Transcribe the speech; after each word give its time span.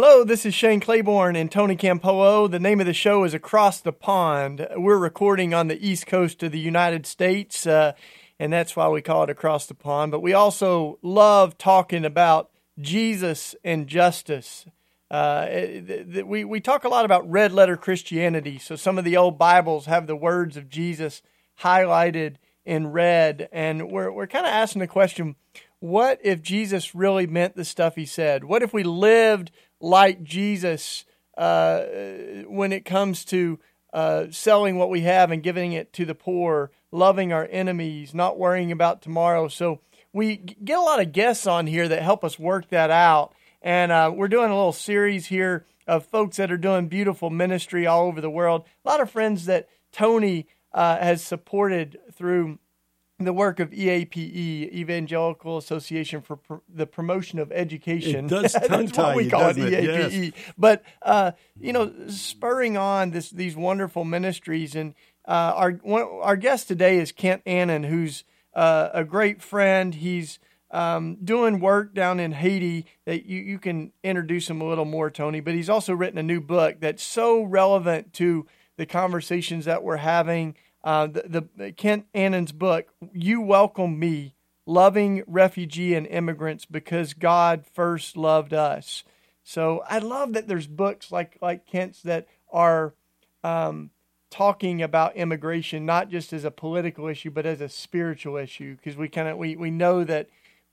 Hello, 0.00 0.22
this 0.22 0.46
is 0.46 0.54
Shane 0.54 0.78
Claiborne 0.78 1.34
and 1.34 1.50
Tony 1.50 1.74
Campolo. 1.74 2.48
The 2.48 2.60
name 2.60 2.78
of 2.78 2.86
the 2.86 2.94
show 2.94 3.24
is 3.24 3.34
Across 3.34 3.80
the 3.80 3.92
Pond. 3.92 4.64
We're 4.76 4.96
recording 4.96 5.52
on 5.52 5.66
the 5.66 5.84
east 5.84 6.06
coast 6.06 6.40
of 6.44 6.52
the 6.52 6.60
United 6.60 7.04
States, 7.04 7.66
uh, 7.66 7.94
and 8.38 8.52
that's 8.52 8.76
why 8.76 8.86
we 8.86 9.02
call 9.02 9.24
it 9.24 9.28
Across 9.28 9.66
the 9.66 9.74
Pond. 9.74 10.12
But 10.12 10.20
we 10.20 10.32
also 10.32 11.00
love 11.02 11.58
talking 11.58 12.04
about 12.04 12.50
Jesus 12.78 13.56
and 13.64 13.88
justice. 13.88 14.66
Uh, 15.10 15.48
we, 16.24 16.44
we 16.44 16.60
talk 16.60 16.84
a 16.84 16.88
lot 16.88 17.04
about 17.04 17.28
red 17.28 17.50
letter 17.50 17.76
Christianity. 17.76 18.60
So 18.60 18.76
some 18.76 18.98
of 18.98 19.04
the 19.04 19.16
old 19.16 19.36
Bibles 19.36 19.86
have 19.86 20.06
the 20.06 20.14
words 20.14 20.56
of 20.56 20.68
Jesus 20.68 21.22
highlighted 21.62 22.36
in 22.64 22.92
red. 22.92 23.48
And 23.50 23.90
we're, 23.90 24.12
we're 24.12 24.28
kind 24.28 24.46
of 24.46 24.52
asking 24.52 24.78
the 24.78 24.86
question 24.86 25.34
what 25.80 26.18
if 26.24 26.42
Jesus 26.42 26.94
really 26.94 27.26
meant 27.26 27.54
the 27.54 27.64
stuff 27.64 27.94
he 27.94 28.04
said? 28.04 28.44
What 28.44 28.62
if 28.62 28.72
we 28.72 28.82
lived 28.82 29.52
like 29.80 30.22
Jesus 30.22 31.04
uh, 31.36 31.82
when 32.46 32.72
it 32.72 32.84
comes 32.84 33.24
to 33.26 33.58
uh, 33.92 34.26
selling 34.30 34.76
what 34.76 34.90
we 34.90 35.02
have 35.02 35.30
and 35.30 35.42
giving 35.42 35.72
it 35.72 35.92
to 35.94 36.04
the 36.04 36.14
poor, 36.14 36.70
loving 36.90 37.32
our 37.32 37.48
enemies, 37.50 38.14
not 38.14 38.38
worrying 38.38 38.72
about 38.72 39.02
tomorrow? 39.02 39.48
So 39.48 39.80
we 40.12 40.36
get 40.36 40.78
a 40.78 40.82
lot 40.82 41.00
of 41.00 41.12
guests 41.12 41.46
on 41.46 41.66
here 41.66 41.88
that 41.88 42.02
help 42.02 42.24
us 42.24 42.38
work 42.38 42.68
that 42.70 42.90
out. 42.90 43.32
And 43.62 43.90
uh, 43.92 44.12
we're 44.14 44.28
doing 44.28 44.50
a 44.50 44.56
little 44.56 44.72
series 44.72 45.26
here 45.26 45.66
of 45.86 46.04
folks 46.06 46.36
that 46.36 46.52
are 46.52 46.58
doing 46.58 46.88
beautiful 46.88 47.30
ministry 47.30 47.86
all 47.86 48.06
over 48.06 48.20
the 48.20 48.30
world. 48.30 48.64
A 48.84 48.88
lot 48.88 49.00
of 49.00 49.10
friends 49.10 49.46
that 49.46 49.68
Tony 49.90 50.46
uh, 50.72 50.98
has 50.98 51.22
supported 51.22 51.98
through 52.12 52.58
the 53.18 53.32
work 53.32 53.58
of 53.58 53.70
EAPE, 53.70 54.16
Evangelical 54.72 55.56
Association 55.56 56.22
for 56.22 56.36
Pro- 56.36 56.62
the 56.72 56.86
Promotion 56.86 57.38
of 57.38 57.50
Education. 57.50 58.26
It 58.26 58.28
does 58.28 58.52
That's 58.68 58.96
what 58.96 59.16
we 59.16 59.28
call 59.28 59.50
it, 59.50 59.58
it? 59.58 60.12
EAPE. 60.12 60.34
But 60.56 60.84
uh, 61.02 61.32
you 61.58 61.72
know, 61.72 61.92
spurring 62.08 62.76
on 62.76 63.10
this 63.10 63.30
these 63.30 63.56
wonderful 63.56 64.04
ministries, 64.04 64.76
and 64.76 64.94
uh, 65.26 65.52
our 65.54 65.72
one, 65.72 66.06
our 66.22 66.36
guest 66.36 66.68
today 66.68 66.98
is 66.98 67.10
Kent 67.10 67.42
Annan, 67.44 67.84
who's 67.84 68.24
uh, 68.54 68.90
a 68.92 69.04
great 69.04 69.42
friend. 69.42 69.96
He's 69.96 70.38
um, 70.70 71.16
doing 71.24 71.60
work 71.60 71.94
down 71.94 72.20
in 72.20 72.32
Haiti 72.32 72.86
that 73.04 73.26
you, 73.26 73.38
you 73.38 73.58
can 73.58 73.92
introduce 74.04 74.48
him 74.48 74.60
a 74.60 74.68
little 74.68 74.84
more, 74.84 75.10
Tony. 75.10 75.40
But 75.40 75.54
he's 75.54 75.70
also 75.70 75.92
written 75.92 76.18
a 76.18 76.22
new 76.22 76.40
book 76.40 76.76
that's 76.80 77.02
so 77.02 77.42
relevant 77.42 78.12
to 78.14 78.46
the 78.76 78.86
conversations 78.86 79.64
that 79.64 79.82
we're 79.82 79.96
having. 79.96 80.54
Uh, 80.84 81.06
the, 81.08 81.48
the 81.56 81.72
Kent 81.72 82.06
Annan's 82.14 82.52
book, 82.52 82.88
"You 83.12 83.40
Welcome 83.40 83.98
Me: 83.98 84.34
Loving 84.64 85.24
Refugee 85.26 85.94
and 85.94 86.06
Immigrants 86.06 86.64
Because 86.64 87.14
God 87.14 87.64
First 87.74 88.16
Loved 88.16 88.54
Us." 88.54 89.04
So 89.42 89.82
I 89.88 89.98
love 89.98 90.34
that 90.34 90.46
there's 90.46 90.66
books 90.66 91.10
like 91.10 91.38
like 91.40 91.66
Kent's 91.66 92.02
that 92.02 92.28
are 92.52 92.94
um, 93.42 93.90
talking 94.30 94.82
about 94.82 95.16
immigration 95.16 95.86
not 95.86 96.10
just 96.10 96.32
as 96.34 96.44
a 96.44 96.50
political 96.50 97.08
issue 97.08 97.30
but 97.30 97.46
as 97.46 97.60
a 97.60 97.68
spiritual 97.68 98.36
issue. 98.36 98.76
Because 98.76 98.96
we 98.96 99.08
kind 99.08 99.26
of 99.26 99.38
we, 99.38 99.56
we 99.56 99.70
know 99.70 100.04
that 100.04 100.28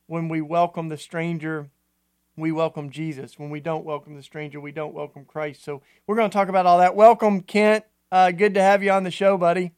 when 0.08 0.30
we 0.30 0.42
welcome 0.42 0.90
the 0.90 0.98
stranger 0.98 1.70
we 2.38 2.52
welcome 2.52 2.90
jesus. 2.90 3.40
When 3.40 3.50
we 3.50 3.62
don't 3.62 3.86
welcome 3.86 4.16
the 4.16 4.24
stranger 4.24 4.60
we 4.60 4.74
don't 4.74 4.94
welcome 4.94 5.26
christ. 5.26 5.64
So 5.64 5.82
we're 6.06 6.18
going 6.18 6.30
to 6.30 6.36
talk 6.36 6.50
about 6.50 6.66
all 6.66 6.80
that. 6.80 6.96
Welcome 6.96 7.42
kent. 7.42 7.86
Uh, 8.12 8.32
good 8.32 8.54
to 8.54 8.62
have 8.62 8.84
you 8.84 8.92
on 8.92 9.04
the 9.04 9.10
show 9.10 9.38
buddy 9.38 9.72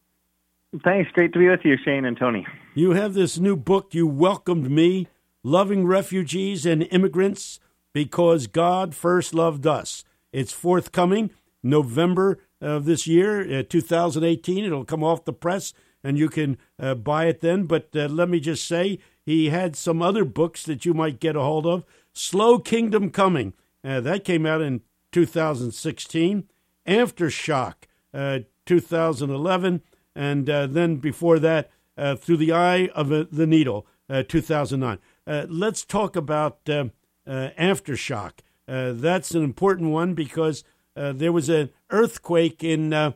thanks 0.84 1.12
great 1.12 1.34
to 1.34 1.40
be 1.40 1.50
with 1.50 1.62
you 1.64 1.76
shane 1.84 2.06
and 2.06 2.18
tony 2.18 2.46
You 2.76 2.92
have 2.92 3.16
this 3.16 3.40
new 3.40 3.56
book, 3.56 3.96
You 3.96 4.06
Welcomed 4.06 4.70
Me 4.70 5.08
Loving 5.44 5.88
Refugees 5.88 6.66
and 6.66 6.84
Immigrants 6.92 7.60
Because 7.92 8.46
God 8.46 8.94
First 8.94 9.34
Loved 9.34 9.66
Us. 9.66 10.04
It's 10.32 10.54
forthcoming 10.54 11.32
November 11.64 12.38
of 12.62 12.86
this 12.86 13.08
year, 13.08 13.60
uh, 13.60 13.64
2018. 13.64 14.64
It'll 14.64 14.86
come 14.86 15.04
off 15.04 15.26
the 15.26 15.34
press 15.34 15.74
and 16.04 16.18
you 16.18 16.30
can 16.30 16.58
uh, 16.80 16.94
buy 16.96 17.26
it 17.26 17.42
then. 17.42 17.64
But 17.64 17.90
uh, 17.96 18.08
let 18.08 18.30
me 18.30 18.40
just 18.40 18.68
say, 18.68 19.00
he 19.26 19.50
had 19.50 19.76
some 19.76 20.02
other 20.02 20.24
books 20.24 20.64
that 20.64 20.86
you 20.86 20.94
might 20.94 21.20
get 21.20 21.36
a 21.36 21.42
hold 21.42 21.66
of. 21.66 21.84
Slow 22.14 22.60
Kingdom 22.60 23.10
Coming. 23.10 23.54
Uh, 23.84 24.02
that 24.02 24.24
came 24.24 24.46
out 24.46 24.62
in 24.62 24.82
2016. 25.12 26.48
Aftershock, 26.88 27.74
uh, 28.14 28.40
2011. 28.66 29.82
And 30.18 30.50
uh, 30.50 30.66
then 30.66 30.96
before 30.96 31.38
that, 31.38 31.70
uh, 31.96 32.16
Through 32.16 32.38
the 32.38 32.52
Eye 32.52 32.88
of 32.96 33.12
uh, 33.12 33.26
the 33.32 33.46
Needle, 33.46 33.86
uh, 34.10 34.24
2009. 34.24 34.98
Uh, 35.28 35.46
let's 35.48 35.86
talk 35.86 36.16
about 36.16 36.68
uh, 36.68 36.86
Aftershock. 37.28 38.40
That's 38.66 39.36
an 39.36 39.44
important 39.44 39.92
one 39.92 40.16
because 40.16 40.64
there 40.96 41.32
was 41.32 41.50
an 41.50 41.70
earthquake 41.92 42.64
in 42.64 43.14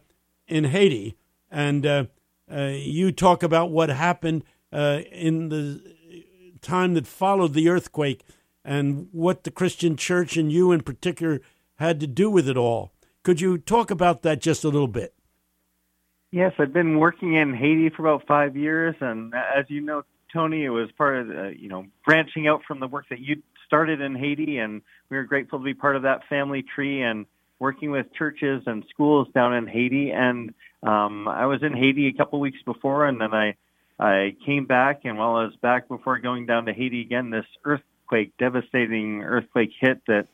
in 0.47 0.63
Haiti, 0.65 1.17
and 1.49 2.07
you 2.47 3.11
talk 3.11 3.41
about 3.41 3.71
what 3.71 3.89
happened 3.89 4.43
in 4.71 5.49
the 5.49 5.81
time 6.61 6.93
that 6.93 7.07
followed 7.07 7.53
the 7.53 7.67
earthquake 7.67 8.23
and 8.63 9.07
what 9.11 9.43
the 9.43 9.51
Christian 9.51 9.95
church 9.95 10.37
and 10.37 10.51
you 10.51 10.71
in 10.71 10.81
particular 10.81 11.41
had 11.75 11.99
to 11.99 12.07
do 12.07 12.29
with 12.29 12.47
it 12.47 12.57
all. 12.57 12.91
Could 13.23 13.41
you 13.41 13.57
talk 13.57 13.89
about 13.89 14.21
that 14.21 14.39
just 14.39 14.63
a 14.63 14.69
little 14.69 14.87
bit? 14.87 15.15
Yes, 16.31 16.53
I've 16.59 16.71
been 16.71 16.97
working 16.97 17.33
in 17.33 17.53
Haiti 17.53 17.89
for 17.89 18.07
about 18.07 18.25
five 18.25 18.55
years, 18.55 18.95
and 19.01 19.33
as 19.35 19.65
you 19.67 19.81
know, 19.81 20.03
Tony, 20.31 20.63
it 20.63 20.69
was 20.69 20.89
part 20.97 21.17
of 21.17 21.27
the, 21.27 21.53
you 21.57 21.67
know 21.67 21.85
branching 22.05 22.47
out 22.47 22.61
from 22.65 22.79
the 22.79 22.87
work 22.87 23.05
that 23.09 23.19
you 23.19 23.43
started 23.65 23.99
in 23.99 24.15
Haiti, 24.15 24.57
and 24.57 24.81
we 25.09 25.17
were 25.17 25.25
grateful 25.25 25.59
to 25.59 25.65
be 25.65 25.73
part 25.73 25.97
of 25.97 26.03
that 26.03 26.21
family 26.29 26.63
tree 26.63 27.03
and 27.03 27.25
working 27.59 27.91
with 27.91 28.13
churches 28.13 28.63
and 28.65 28.85
schools 28.89 29.27
down 29.35 29.53
in 29.53 29.67
Haiti. 29.67 30.11
And 30.11 30.53
um, 30.83 31.27
I 31.27 31.45
was 31.47 31.63
in 31.63 31.73
Haiti 31.73 32.07
a 32.07 32.13
couple 32.13 32.39
weeks 32.39 32.59
before, 32.65 33.07
and 33.07 33.19
then 33.19 33.33
I 33.33 33.55
I 33.99 34.35
came 34.45 34.65
back, 34.65 35.01
and 35.03 35.17
while 35.17 35.35
I 35.35 35.43
was 35.43 35.55
back 35.61 35.89
before 35.89 36.17
going 36.19 36.45
down 36.45 36.65
to 36.65 36.73
Haiti 36.73 37.01
again, 37.01 37.29
this 37.29 37.45
earthquake, 37.65 38.31
devastating 38.39 39.21
earthquake 39.21 39.71
hit 39.77 40.01
that 40.07 40.27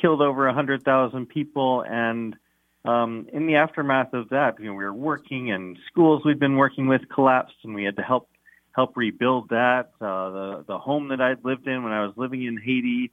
killed 0.00 0.22
over 0.22 0.46
a 0.46 0.54
hundred 0.54 0.84
thousand 0.84 1.26
people 1.26 1.84
and 1.84 2.36
um, 2.84 3.28
in 3.32 3.46
the 3.46 3.56
aftermath 3.56 4.12
of 4.12 4.28
that, 4.30 4.58
you 4.58 4.66
know, 4.66 4.74
we 4.74 4.84
were 4.84 4.92
working 4.92 5.52
and 5.52 5.78
schools 5.90 6.22
we'd 6.24 6.40
been 6.40 6.56
working 6.56 6.88
with 6.88 7.02
collapsed, 7.14 7.54
and 7.62 7.74
we 7.74 7.84
had 7.84 7.96
to 7.96 8.02
help 8.02 8.28
help 8.72 8.96
rebuild 8.96 9.50
that. 9.50 9.90
Uh, 10.00 10.30
the 10.30 10.64
the 10.66 10.78
home 10.78 11.08
that 11.08 11.20
I'd 11.20 11.44
lived 11.44 11.66
in 11.68 11.84
when 11.84 11.92
I 11.92 12.04
was 12.04 12.14
living 12.16 12.44
in 12.44 12.58
Haiti 12.58 13.12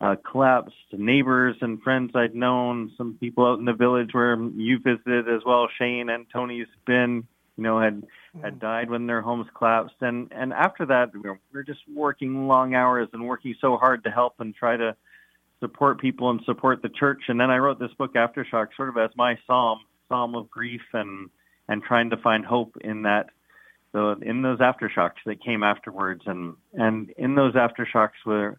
uh, 0.00 0.16
collapsed. 0.30 0.74
Neighbors 0.92 1.56
and 1.60 1.82
friends 1.82 2.12
I'd 2.14 2.34
known, 2.34 2.92
some 2.96 3.18
people 3.20 3.46
out 3.46 3.58
in 3.58 3.66
the 3.66 3.74
village 3.74 4.10
where 4.12 4.40
you 4.56 4.78
visited 4.78 5.28
as 5.28 5.42
well, 5.44 5.68
Shane 5.78 6.08
and 6.08 6.26
Tony's 6.32 6.66
been, 6.86 7.26
you 7.56 7.62
know, 7.62 7.78
had 7.80 8.02
had 8.42 8.60
died 8.60 8.88
when 8.88 9.06
their 9.06 9.20
homes 9.20 9.48
collapsed. 9.54 9.96
And 10.00 10.32
and 10.34 10.54
after 10.54 10.86
that, 10.86 11.12
we 11.12 11.20
were, 11.20 11.34
we 11.52 11.58
were 11.58 11.64
just 11.64 11.80
working 11.94 12.48
long 12.48 12.74
hours 12.74 13.08
and 13.12 13.26
working 13.26 13.54
so 13.60 13.76
hard 13.76 14.04
to 14.04 14.10
help 14.10 14.36
and 14.38 14.54
try 14.54 14.78
to 14.78 14.96
support 15.60 16.00
people 16.00 16.30
and 16.30 16.40
support 16.44 16.82
the 16.82 16.88
church. 16.88 17.22
And 17.28 17.38
then 17.38 17.50
I 17.50 17.58
wrote 17.58 17.78
this 17.78 17.92
book, 17.98 18.14
Aftershock, 18.14 18.68
sort 18.76 18.88
of 18.88 18.96
as 18.96 19.10
my 19.16 19.38
psalm, 19.46 19.80
psalm 20.08 20.34
of 20.34 20.50
grief 20.50 20.82
and 20.92 21.30
and 21.68 21.82
trying 21.82 22.10
to 22.10 22.16
find 22.16 22.44
hope 22.44 22.76
in 22.80 23.02
that, 23.02 23.26
the 23.92 24.16
in 24.22 24.42
those 24.42 24.58
aftershocks 24.58 25.22
that 25.26 25.44
came 25.44 25.62
afterwards. 25.62 26.22
And 26.26 26.54
and 26.74 27.10
in 27.16 27.34
those 27.34 27.54
aftershocks 27.54 28.24
were 28.26 28.58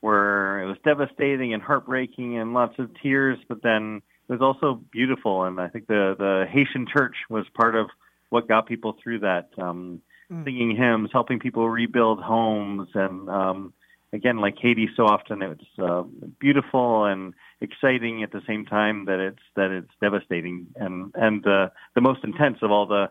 where 0.00 0.62
it 0.62 0.66
was 0.66 0.78
devastating 0.84 1.52
and 1.52 1.62
heartbreaking 1.62 2.38
and 2.38 2.54
lots 2.54 2.78
of 2.78 2.90
tears, 3.02 3.38
but 3.48 3.62
then 3.62 4.00
it 4.28 4.32
was 4.32 4.40
also 4.40 4.80
beautiful. 4.90 5.44
And 5.44 5.60
I 5.60 5.68
think 5.68 5.86
the 5.86 6.14
the 6.18 6.46
Haitian 6.50 6.86
church 6.86 7.16
was 7.28 7.44
part 7.54 7.74
of 7.74 7.88
what 8.28 8.48
got 8.48 8.66
people 8.66 8.96
through 9.02 9.20
that. 9.20 9.48
Um, 9.58 10.02
Mm. 10.30 10.44
Singing 10.44 10.76
hymns, 10.76 11.10
helping 11.12 11.40
people 11.40 11.68
rebuild 11.68 12.20
homes, 12.20 12.88
and 12.94 13.28
um, 13.28 13.72
again, 14.12 14.38
like 14.38 14.56
Haiti, 14.60 14.88
so 14.96 15.04
often 15.04 15.42
it's 15.42 15.64
uh, 15.78 16.02
beautiful 16.38 17.04
and 17.04 17.34
exciting 17.60 18.22
at 18.22 18.32
the 18.32 18.42
same 18.46 18.64
time 18.64 19.04
that 19.06 19.20
it's 19.20 19.42
that 19.56 19.70
it's 19.70 19.90
devastating. 20.00 20.66
And 20.76 21.12
and 21.14 21.46
uh, 21.46 21.68
the 21.94 22.00
most 22.00 22.24
intense 22.24 22.58
of 22.62 22.70
all 22.70 22.86
the 22.86 23.10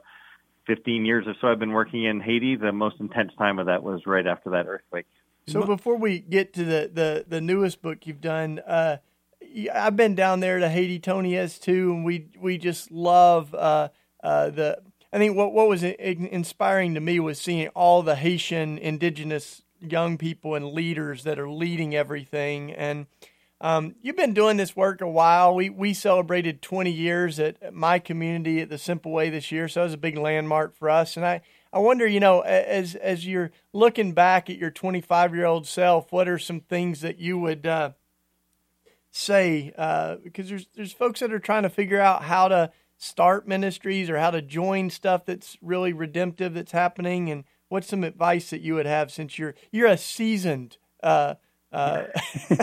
15 0.68 1.06
years 1.06 1.26
or 1.28 1.34
so 1.42 1.48
I've 1.48 1.60
been 1.60 1.72
working 1.72 2.04
in 2.04 2.20
Haiti, 2.20 2.56
the 2.56 2.72
most 2.72 2.98
intense 3.00 3.32
time 3.38 3.58
of 3.58 3.66
that 3.66 3.82
was 3.82 4.06
right 4.06 4.28
after 4.28 4.52
that 4.52 4.68
earthquake. 4.68 5.08
So 5.48 5.64
before 5.64 5.96
we 5.96 6.20
get 6.20 6.54
to 6.54 6.64
the, 6.64 6.92
the, 6.94 7.26
the 7.28 7.42
newest 7.42 7.82
book 7.82 8.06
you've 8.06 8.22
done, 8.22 8.60
uh, 8.60 8.98
I've 9.74 9.96
been 9.96 10.14
down 10.14 10.42
there 10.42 10.60
to 10.60 10.70
Haiti. 10.70 11.00
Tony 11.00 11.34
has 11.34 11.58
too, 11.58 11.92
and 11.92 12.06
we 12.06 12.28
we 12.40 12.60
just 12.60 12.92
love 12.92 13.56
uh, 13.56 13.90
uh, 14.24 14.50
the. 14.52 14.80
I 15.12 15.18
think 15.18 15.36
what 15.36 15.54
what 15.54 15.68
was 15.68 15.82
inspiring 15.82 16.94
to 16.94 17.00
me 17.00 17.20
was 17.20 17.42
seeing 17.42 17.68
all 17.70 18.04
the 18.04 18.16
Haitian 18.16 18.78
indigenous 18.78 19.64
young 19.82 20.18
people 20.18 20.56
and 20.56 20.68
leaders 20.68 21.24
that 21.24 21.40
are 21.40 21.50
leading 21.50 21.96
everything. 21.96 22.72
And 22.72 23.08
um, 23.62 23.96
you've 24.02 24.16
been 24.16 24.34
doing 24.34 24.58
this 24.58 24.76
work 24.76 25.02
a 25.02 25.10
while. 25.10 25.54
We 25.54 25.70
we 25.70 25.94
celebrated 25.94 26.62
20 26.62 26.92
years 26.92 27.40
at, 27.40 27.74
my 27.74 28.00
community 28.00 28.62
at 28.62 28.70
the 28.70 28.78
Simple 28.78 29.12
Way 29.12 29.30
this 29.30 29.52
year, 29.52 29.68
so 29.68 29.82
it 29.82 29.86
was 29.86 29.94
a 29.94 29.98
big 29.98 30.18
landmark 30.18 30.76
for 30.76 30.90
us. 30.90 31.18
And 31.18 31.26
I 31.26 31.42
I 31.74 31.80
wonder, 31.80 32.08
you 32.08 32.22
know, 32.22 32.40
as 32.42 32.96
as 32.96 33.28
you're 33.28 33.52
looking 33.74 34.14
back 34.14 34.50
at 34.50 34.58
your 34.58 34.72
25 34.72 35.36
year 35.36 35.46
old 35.46 35.68
self, 35.68 36.12
what 36.12 36.30
are 36.30 36.40
some 36.40 36.62
things 36.62 37.02
that 37.02 37.20
you 37.20 37.38
would 37.38 37.68
uh, 37.68 37.92
say? 39.12 39.74
Uh, 39.78 40.16
because 40.24 40.48
there's 40.48 40.68
there's 40.76 40.94
folks 40.94 41.20
that 41.20 41.34
are 41.34 41.40
trying 41.40 41.64
to 41.64 41.70
figure 41.70 42.00
out 42.00 42.24
how 42.24 42.48
to 42.48 42.72
start 42.98 43.48
ministries 43.48 44.10
or 44.10 44.20
how 44.20 44.32
to 44.32 44.42
join 44.42 44.90
stuff 44.90 45.26
that's 45.26 45.58
really 45.62 45.94
redemptive 45.94 46.54
that's 46.54 46.72
happening. 46.72 47.30
And 47.30 47.44
what's 47.70 47.88
some 47.88 48.04
advice 48.04 48.50
that 48.50 48.62
you 48.62 48.76
would 48.76 48.86
have 48.86 49.12
since 49.12 49.40
you're 49.40 49.56
you're 49.72 49.88
a 49.88 49.98
seasoned 49.98 50.78
uh, 51.02 51.36
uh, 51.72 52.04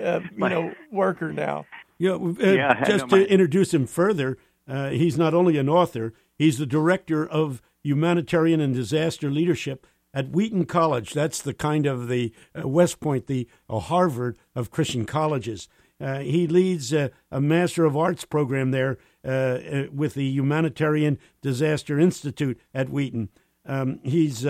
uh, 0.00 0.20
you 0.36 0.48
know 0.48 0.74
worker 0.90 1.32
now? 1.32 1.66
Yeah, 1.98 2.12
uh, 2.12 2.34
yeah 2.40 2.84
just 2.84 3.08
to 3.10 3.28
introduce 3.30 3.74
him 3.74 3.86
further, 3.86 4.38
uh, 4.68 4.90
he's 4.90 5.18
not 5.18 5.34
only 5.34 5.58
an 5.58 5.68
author, 5.68 6.14
he's 6.36 6.58
the 6.58 6.66
director 6.66 7.26
of 7.26 7.62
humanitarian 7.82 8.60
and 8.60 8.74
disaster 8.74 9.30
leadership 9.30 9.86
at 10.12 10.30
Wheaton 10.30 10.64
College. 10.64 11.12
That's 11.12 11.42
the 11.42 11.54
kind 11.54 11.86
of 11.86 12.08
the 12.08 12.32
uh, 12.58 12.66
West 12.66 13.00
Point, 13.00 13.26
the 13.26 13.46
uh, 13.68 13.78
Harvard 13.78 14.36
of 14.54 14.70
Christian 14.70 15.04
colleges. 15.04 15.68
Uh, 16.00 16.18
he 16.18 16.46
leads 16.46 16.92
a 16.92 17.10
Master 17.32 17.84
of 17.86 17.96
Arts 17.96 18.24
program 18.26 18.70
there 18.70 18.98
uh, 19.24 19.28
uh, 19.28 19.86
with 19.92 20.14
the 20.14 20.26
Humanitarian 20.26 21.18
Disaster 21.40 21.98
Institute 21.98 22.60
at 22.74 22.90
Wheaton. 22.90 23.30
Um, 23.66 24.00
he's 24.02 24.46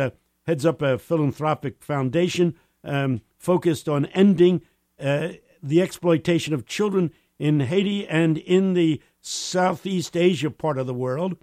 heads 0.46 0.66
up 0.66 0.82
a 0.82 0.98
philanthropic 0.98 1.82
foundation 1.82 2.54
um, 2.84 3.22
focused 3.38 3.88
on 3.88 4.06
ending 4.06 4.62
the 4.98 5.82
exploitation 5.82 6.54
of 6.54 6.66
children 6.66 7.12
in 7.38 7.60
Haiti 7.60 8.06
and 8.06 8.38
in 8.38 8.74
the 8.74 9.02
Southeast 9.20 10.16
Asia 10.16 10.50
part 10.50 10.78
of 10.78 10.86
the 10.86 10.94
world. 10.94 11.36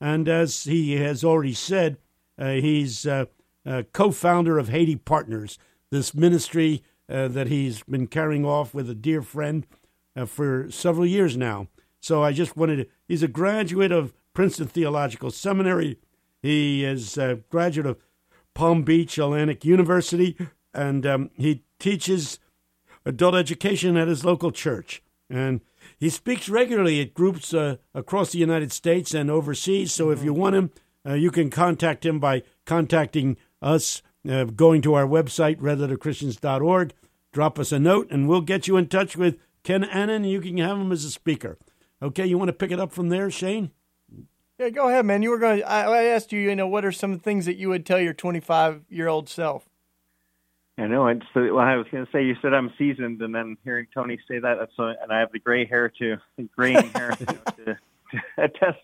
And 0.00 0.28
as 0.28 0.64
he 0.64 0.96
has 0.96 1.24
already 1.24 1.54
said, 1.54 1.98
uh, 2.38 2.52
he's 2.52 3.06
uh, 3.06 3.26
uh, 3.64 3.82
co 3.92 4.10
founder 4.10 4.58
of 4.58 4.68
Haiti 4.68 4.96
Partners, 4.96 5.58
this 5.90 6.14
ministry 6.14 6.82
uh, 7.08 7.28
that 7.28 7.48
he's 7.48 7.82
been 7.84 8.06
carrying 8.06 8.44
off 8.44 8.74
with 8.74 8.90
a 8.90 8.94
dear 8.94 9.22
friend 9.22 9.66
uh, 10.14 10.26
for 10.26 10.70
several 10.70 11.06
years 11.06 11.36
now. 11.36 11.68
So 12.00 12.22
I 12.22 12.32
just 12.32 12.56
wanted 12.56 12.76
to, 12.76 12.86
he's 13.08 13.22
a 13.22 13.28
graduate 13.28 13.92
of 13.92 14.12
Princeton 14.34 14.66
Theological 14.66 15.30
Seminary. 15.30 15.98
He 16.46 16.84
is 16.84 17.18
a 17.18 17.40
graduate 17.50 17.88
of 17.88 17.98
Palm 18.54 18.84
Beach 18.84 19.18
Atlantic 19.18 19.64
University, 19.64 20.36
and 20.72 21.04
um, 21.04 21.30
he 21.34 21.64
teaches 21.80 22.38
adult 23.04 23.34
education 23.34 23.96
at 23.96 24.06
his 24.06 24.24
local 24.24 24.52
church. 24.52 25.02
And 25.28 25.60
he 25.98 26.08
speaks 26.08 26.48
regularly 26.48 27.00
at 27.00 27.14
groups 27.14 27.52
uh, 27.52 27.78
across 27.94 28.30
the 28.30 28.38
United 28.38 28.70
States 28.70 29.12
and 29.12 29.28
overseas. 29.28 29.92
So 29.92 30.10
if 30.10 30.22
you 30.22 30.32
want 30.32 30.54
him, 30.54 30.70
uh, 31.04 31.14
you 31.14 31.32
can 31.32 31.50
contact 31.50 32.06
him 32.06 32.20
by 32.20 32.44
contacting 32.64 33.38
us, 33.60 34.00
uh, 34.28 34.44
going 34.44 34.82
to 34.82 34.94
our 34.94 35.06
website, 35.06 35.56
redletterchristians.org. 35.56 36.94
Drop 37.32 37.58
us 37.58 37.72
a 37.72 37.80
note, 37.80 38.06
and 38.12 38.28
we'll 38.28 38.40
get 38.40 38.68
you 38.68 38.76
in 38.76 38.86
touch 38.86 39.16
with 39.16 39.36
Ken 39.64 39.82
Annan. 39.82 40.22
You 40.22 40.40
can 40.40 40.58
have 40.58 40.78
him 40.78 40.92
as 40.92 41.04
a 41.04 41.10
speaker. 41.10 41.58
Okay, 42.00 42.24
you 42.24 42.38
want 42.38 42.50
to 42.50 42.52
pick 42.52 42.70
it 42.70 42.78
up 42.78 42.92
from 42.92 43.08
there, 43.08 43.32
Shane? 43.32 43.72
Yeah, 44.58 44.70
go 44.70 44.88
ahead, 44.88 45.04
man. 45.04 45.22
You 45.22 45.30
were 45.30 45.38
going. 45.38 45.62
I, 45.64 45.84
I 45.84 46.02
asked 46.04 46.32
you, 46.32 46.40
you 46.40 46.56
know, 46.56 46.66
what 46.66 46.84
are 46.84 46.92
some 46.92 47.18
things 47.18 47.44
that 47.46 47.56
you 47.56 47.68
would 47.68 47.84
tell 47.84 48.00
your 48.00 48.14
25 48.14 48.84
year 48.88 49.08
old 49.08 49.28
self? 49.28 49.68
I 50.78 50.86
know. 50.86 51.06
It's 51.08 51.24
well, 51.34 51.58
I 51.58 51.76
was 51.76 51.86
going 51.90 52.04
to 52.04 52.12
say 52.12 52.24
you 52.24 52.36
said 52.40 52.54
I'm 52.54 52.72
seasoned, 52.78 53.20
and 53.22 53.34
then 53.34 53.56
hearing 53.64 53.86
Tony 53.94 54.18
say 54.28 54.38
that, 54.38 54.56
that's 54.58 54.78
a, 54.78 54.94
and 55.02 55.10
I 55.10 55.20
have 55.20 55.32
the 55.32 55.38
gray 55.38 55.66
hair 55.66 55.90
to 55.98 56.16
graying 56.54 56.88
hair 56.94 57.10
to, 57.12 57.26
to 57.26 57.78
attest 58.38 58.82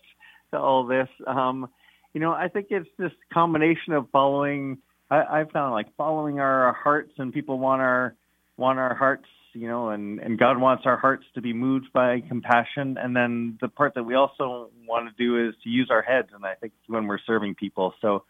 to 0.51 0.59
all 0.59 0.85
this. 0.85 1.09
Um, 1.25 1.69
you 2.13 2.19
know, 2.19 2.31
I 2.31 2.47
think 2.47 2.67
it's 2.69 2.89
this 2.97 3.11
combination 3.31 3.93
of 3.93 4.07
following. 4.11 4.79
I, 5.09 5.23
I've 5.23 5.51
found 5.51 5.73
like 5.73 5.87
following 5.95 6.39
our 6.39 6.73
hearts, 6.73 7.13
and 7.17 7.33
people 7.33 7.59
want 7.59 7.81
our 7.81 8.15
want 8.57 8.79
our 8.79 8.95
hearts, 8.95 9.27
you 9.53 9.67
know, 9.67 9.89
and 9.89 10.19
and 10.19 10.37
God 10.37 10.59
wants 10.59 10.83
our 10.85 10.97
hearts 10.97 11.25
to 11.35 11.41
be 11.41 11.53
moved 11.53 11.93
by 11.93 12.21
compassion. 12.27 12.97
And 12.97 13.15
then 13.15 13.57
the 13.61 13.67
part 13.67 13.95
that 13.95 14.03
we 14.03 14.15
also 14.15 14.69
want 14.87 15.09
to 15.09 15.23
do 15.23 15.47
is 15.47 15.55
to 15.63 15.69
use 15.69 15.89
our 15.91 16.01
heads, 16.01 16.29
and 16.33 16.45
I 16.45 16.55
think 16.55 16.73
when 16.87 17.07
we're 17.07 17.19
serving 17.25 17.55
people, 17.55 17.93
so. 18.01 18.23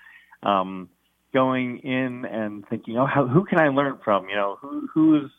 Um, 0.43 0.89
going 1.33 1.79
in 1.79 2.25
and 2.25 2.63
thinking, 2.69 2.97
oh, 2.97 3.07
how, 3.07 3.25
who 3.27 3.43
can 3.43 3.59
I 3.59 3.69
learn 3.69 3.97
from? 4.03 4.29
You 4.29 4.35
know, 4.35 4.57
who 4.61 4.87
who's 4.93 5.31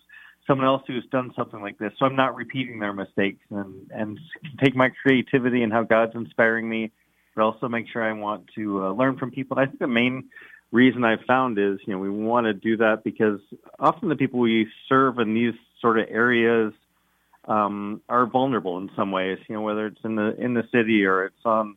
someone 0.47 0.67
else 0.67 0.83
who's 0.87 1.07
done 1.11 1.33
something 1.37 1.61
like 1.61 1.79
this, 1.79 1.93
so 1.99 2.05
I'm 2.05 2.17
not 2.17 2.35
repeating 2.35 2.81
their 2.81 2.93
mistakes, 2.93 3.41
and 3.51 3.91
and 3.91 4.19
take 4.63 4.75
my 4.75 4.91
creativity 5.03 5.63
and 5.63 5.73
how 5.73 5.85
God's 5.85 6.15
inspiring 6.15 6.69
me, 6.69 6.91
but 7.35 7.43
also 7.43 7.69
make 7.69 7.87
sure 7.93 8.03
I 8.03 8.13
want 8.13 8.51
to 8.57 8.85
uh, 8.85 8.93
learn 8.93 9.17
from 9.17 9.31
people. 9.31 9.59
I 9.59 9.67
think 9.67 9.79
the 9.79 9.87
main 9.87 10.25
reason 10.75 11.05
I've 11.05 11.25
found 11.27 11.59
is, 11.59 11.79
you 11.87 11.93
know, 11.93 12.01
we 12.01 12.11
want 12.11 12.47
to 12.47 12.53
do 12.53 12.77
that 12.79 13.05
because 13.05 13.41
often 13.79 14.09
the 14.09 14.17
people 14.17 14.41
we 14.41 14.67
serve 14.89 15.21
in 15.21 15.33
these 15.33 15.55
sort 15.81 16.01
of 16.01 16.07
areas 16.11 16.73
um, 17.47 18.03
are 18.09 18.27
vulnerable 18.27 18.79
in 18.79 18.91
some 18.97 19.13
ways. 19.13 19.39
You 19.49 19.55
know, 19.55 19.63
whether 19.63 19.87
it's 19.87 20.01
in 20.05 20.17
the 20.17 20.35
in 20.37 20.55
the 20.55 20.65
city 20.73 21.05
or 21.07 21.27
it's 21.27 21.45
on 21.45 21.77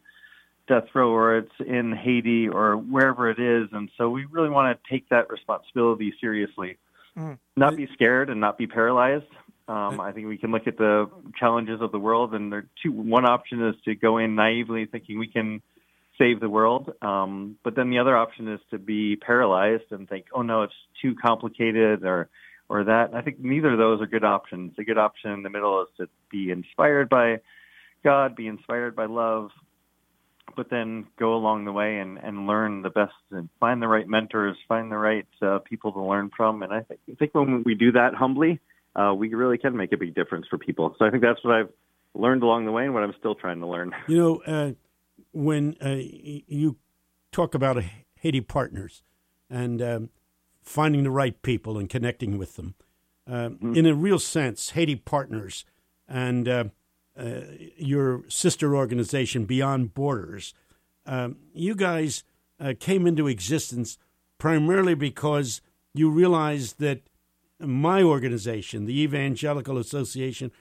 death 0.67 0.85
row 0.95 1.11
or 1.11 1.37
it's 1.37 1.53
in 1.59 1.93
Haiti 1.93 2.49
or 2.49 2.75
wherever 2.75 3.29
it 3.29 3.39
is. 3.39 3.69
And 3.71 3.89
so 3.97 4.09
we 4.09 4.25
really 4.25 4.49
want 4.49 4.77
to 4.77 4.89
take 4.91 5.07
that 5.09 5.29
responsibility 5.29 6.13
seriously, 6.19 6.77
mm. 7.17 7.37
not 7.55 7.77
be 7.77 7.87
scared 7.93 8.29
and 8.29 8.41
not 8.41 8.57
be 8.57 8.67
paralyzed. 8.67 9.25
Um, 9.69 9.99
I 9.99 10.11
think 10.11 10.27
we 10.27 10.37
can 10.37 10.51
look 10.51 10.65
at 10.65 10.77
the 10.77 11.09
challenges 11.37 11.81
of 11.81 11.91
the 11.91 11.99
world, 11.99 12.33
and 12.33 12.51
there 12.51 12.65
two. 12.81 12.91
One 12.91 13.25
option 13.25 13.67
is 13.67 13.75
to 13.85 13.95
go 13.95 14.17
in 14.17 14.33
naively 14.33 14.85
thinking 14.85 15.19
we 15.19 15.27
can 15.27 15.61
save 16.17 16.39
the 16.39 16.49
world, 16.49 16.91
um, 17.01 17.57
but 17.63 17.75
then 17.75 17.89
the 17.89 17.99
other 17.99 18.17
option 18.17 18.47
is 18.47 18.59
to 18.71 18.77
be 18.77 19.15
paralyzed 19.15 19.91
and 19.91 20.09
think, 20.09 20.25
"Oh 20.33 20.41
no, 20.41 20.63
it's 20.63 20.73
too 21.01 21.15
complicated," 21.15 22.03
or 22.03 22.29
or 22.69 22.83
that. 22.85 23.13
I 23.13 23.21
think 23.21 23.39
neither 23.39 23.73
of 23.73 23.77
those 23.77 24.01
are 24.01 24.07
good 24.07 24.23
options. 24.23 24.73
A 24.77 24.83
good 24.83 24.97
option 24.97 25.31
in 25.31 25.43
the 25.43 25.49
middle 25.49 25.81
is 25.83 25.87
to 25.97 26.09
be 26.29 26.51
inspired 26.51 27.09
by 27.09 27.39
God, 28.03 28.35
be 28.35 28.47
inspired 28.47 28.95
by 28.95 29.05
love, 29.05 29.51
but 30.55 30.69
then 30.69 31.07
go 31.17 31.35
along 31.35 31.65
the 31.65 31.71
way 31.71 31.99
and, 31.99 32.17
and 32.17 32.47
learn 32.47 32.81
the 32.81 32.89
best 32.89 33.13
and 33.31 33.49
find 33.59 33.81
the 33.81 33.87
right 33.87 34.07
mentors, 34.07 34.57
find 34.67 34.91
the 34.91 34.97
right 34.97 35.27
uh, 35.41 35.59
people 35.59 35.91
to 35.93 36.01
learn 36.01 36.31
from. 36.35 36.63
And 36.63 36.73
I 36.73 36.81
think, 36.81 36.99
I 37.09 37.15
think 37.15 37.33
when 37.33 37.63
we 37.65 37.75
do 37.75 37.93
that 37.93 38.15
humbly, 38.15 38.59
uh, 38.95 39.13
we 39.13 39.33
really 39.33 39.57
can 39.57 39.77
make 39.77 39.93
a 39.93 39.97
big 39.97 40.15
difference 40.15 40.47
for 40.49 40.57
people. 40.57 40.95
So 40.99 41.05
I 41.05 41.09
think 41.09 41.23
that's 41.23 41.43
what 41.43 41.53
I've 41.53 41.69
learned 42.13 42.43
along 42.43 42.65
the 42.65 42.71
way 42.71 42.83
and 42.85 42.93
what 42.93 43.03
I'm 43.03 43.13
still 43.19 43.35
trying 43.35 43.59
to 43.59 43.67
learn. 43.67 43.93
You 44.07 44.17
know, 44.17 44.41
uh, 44.45 44.71
when 45.31 45.75
uh, 45.83 45.97
you 45.99 46.77
talk 47.31 47.53
about 47.53 47.83
Haiti 48.15 48.41
partners 48.41 49.03
and 49.49 49.81
um, 49.81 50.09
finding 50.61 51.03
the 51.03 51.11
right 51.11 51.41
people 51.41 51.77
and 51.77 51.89
connecting 51.89 52.37
with 52.37 52.55
them, 52.55 52.75
uh, 53.27 53.49
mm-hmm. 53.49 53.75
in 53.75 53.85
a 53.85 53.93
real 53.93 54.19
sense, 54.19 54.71
Haiti 54.71 54.95
partners 54.95 55.65
and 56.07 56.47
uh, 56.47 56.63
uh, 57.17 57.41
your 57.77 58.23
sister 58.27 58.75
organization, 58.75 59.45
Beyond 59.45 59.93
Borders. 59.93 60.53
Um, 61.05 61.37
you 61.53 61.75
guys 61.75 62.23
uh, 62.59 62.73
came 62.79 63.07
into 63.07 63.27
existence 63.27 63.97
primarily 64.37 64.93
because 64.93 65.61
you 65.93 66.09
realized 66.09 66.79
that 66.79 67.01
my 67.59 68.03
organization, 68.03 68.85
the 68.85 69.01
Evangelical 69.01 69.77
Association 69.77 70.51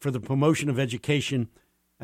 for 0.00 0.10
the 0.10 0.20
Promotion 0.20 0.68
of 0.70 0.78
Education, 0.78 1.48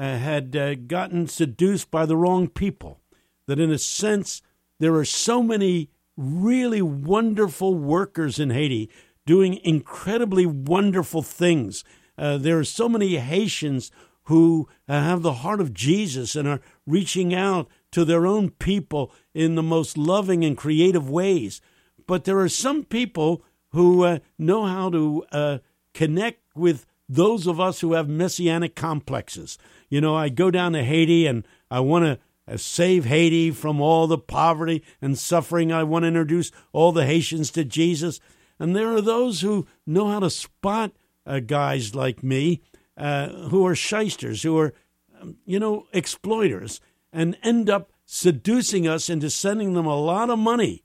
had 0.04 0.56
uh, 0.56 0.74
gotten 0.74 1.26
seduced 1.26 1.90
by 1.90 2.06
the 2.06 2.16
wrong 2.16 2.48
people. 2.48 3.00
That, 3.46 3.58
in 3.58 3.70
a 3.70 3.78
sense, 3.78 4.42
there 4.78 4.94
are 4.94 5.04
so 5.04 5.42
many 5.42 5.90
really 6.16 6.82
wonderful 6.82 7.74
workers 7.74 8.38
in 8.38 8.50
Haiti 8.50 8.90
doing 9.26 9.58
incredibly 9.64 10.46
wonderful 10.46 11.22
things 11.22 11.84
uh, 12.20 12.36
there 12.36 12.58
are 12.58 12.64
so 12.64 12.86
many 12.86 13.16
Haitians 13.16 13.90
who 14.24 14.68
uh, 14.86 14.92
have 14.92 15.22
the 15.22 15.32
heart 15.32 15.58
of 15.58 15.72
Jesus 15.72 16.36
and 16.36 16.46
are 16.46 16.60
reaching 16.86 17.34
out 17.34 17.66
to 17.92 18.04
their 18.04 18.26
own 18.26 18.50
people 18.50 19.10
in 19.32 19.54
the 19.54 19.62
most 19.62 19.96
loving 19.96 20.44
and 20.44 20.56
creative 20.56 21.08
ways. 21.08 21.62
But 22.06 22.24
there 22.24 22.38
are 22.38 22.48
some 22.48 22.84
people 22.84 23.42
who 23.70 24.04
uh, 24.04 24.18
know 24.38 24.66
how 24.66 24.90
to 24.90 25.24
uh, 25.32 25.58
connect 25.94 26.42
with 26.54 26.84
those 27.10 27.48
of 27.48 27.58
us 27.58 27.80
who 27.80 27.94
have 27.94 28.08
messianic 28.08 28.76
complexes. 28.76 29.58
You 29.88 30.00
know, 30.00 30.14
I 30.14 30.28
go 30.28 30.50
down 30.50 30.72
to 30.74 30.84
Haiti 30.84 31.26
and 31.26 31.44
I 31.68 31.80
want 31.80 32.04
to 32.04 32.18
uh, 32.46 32.56
save 32.56 33.04
Haiti 33.04 33.50
from 33.50 33.80
all 33.80 34.06
the 34.06 34.16
poverty 34.16 34.84
and 35.02 35.18
suffering. 35.18 35.72
I 35.72 35.82
want 35.82 36.04
to 36.04 36.08
introduce 36.08 36.52
all 36.72 36.92
the 36.92 37.04
Haitians 37.04 37.50
to 37.52 37.64
Jesus. 37.64 38.20
And 38.60 38.76
there 38.76 38.94
are 38.94 39.00
those 39.00 39.40
who 39.40 39.66
know 39.84 40.06
how 40.06 40.20
to 40.20 40.30
spot 40.30 40.92
uh, 41.26 41.40
guys 41.40 41.96
like 41.96 42.22
me 42.22 42.62
uh, 42.96 43.28
who 43.48 43.66
are 43.66 43.74
shysters, 43.74 44.44
who 44.44 44.56
are, 44.58 44.72
um, 45.20 45.36
you 45.44 45.58
know, 45.58 45.86
exploiters, 45.92 46.80
and 47.12 47.36
end 47.42 47.68
up 47.68 47.90
seducing 48.06 48.86
us 48.86 49.10
into 49.10 49.30
sending 49.30 49.74
them 49.74 49.86
a 49.86 50.00
lot 50.00 50.30
of 50.30 50.38
money. 50.38 50.84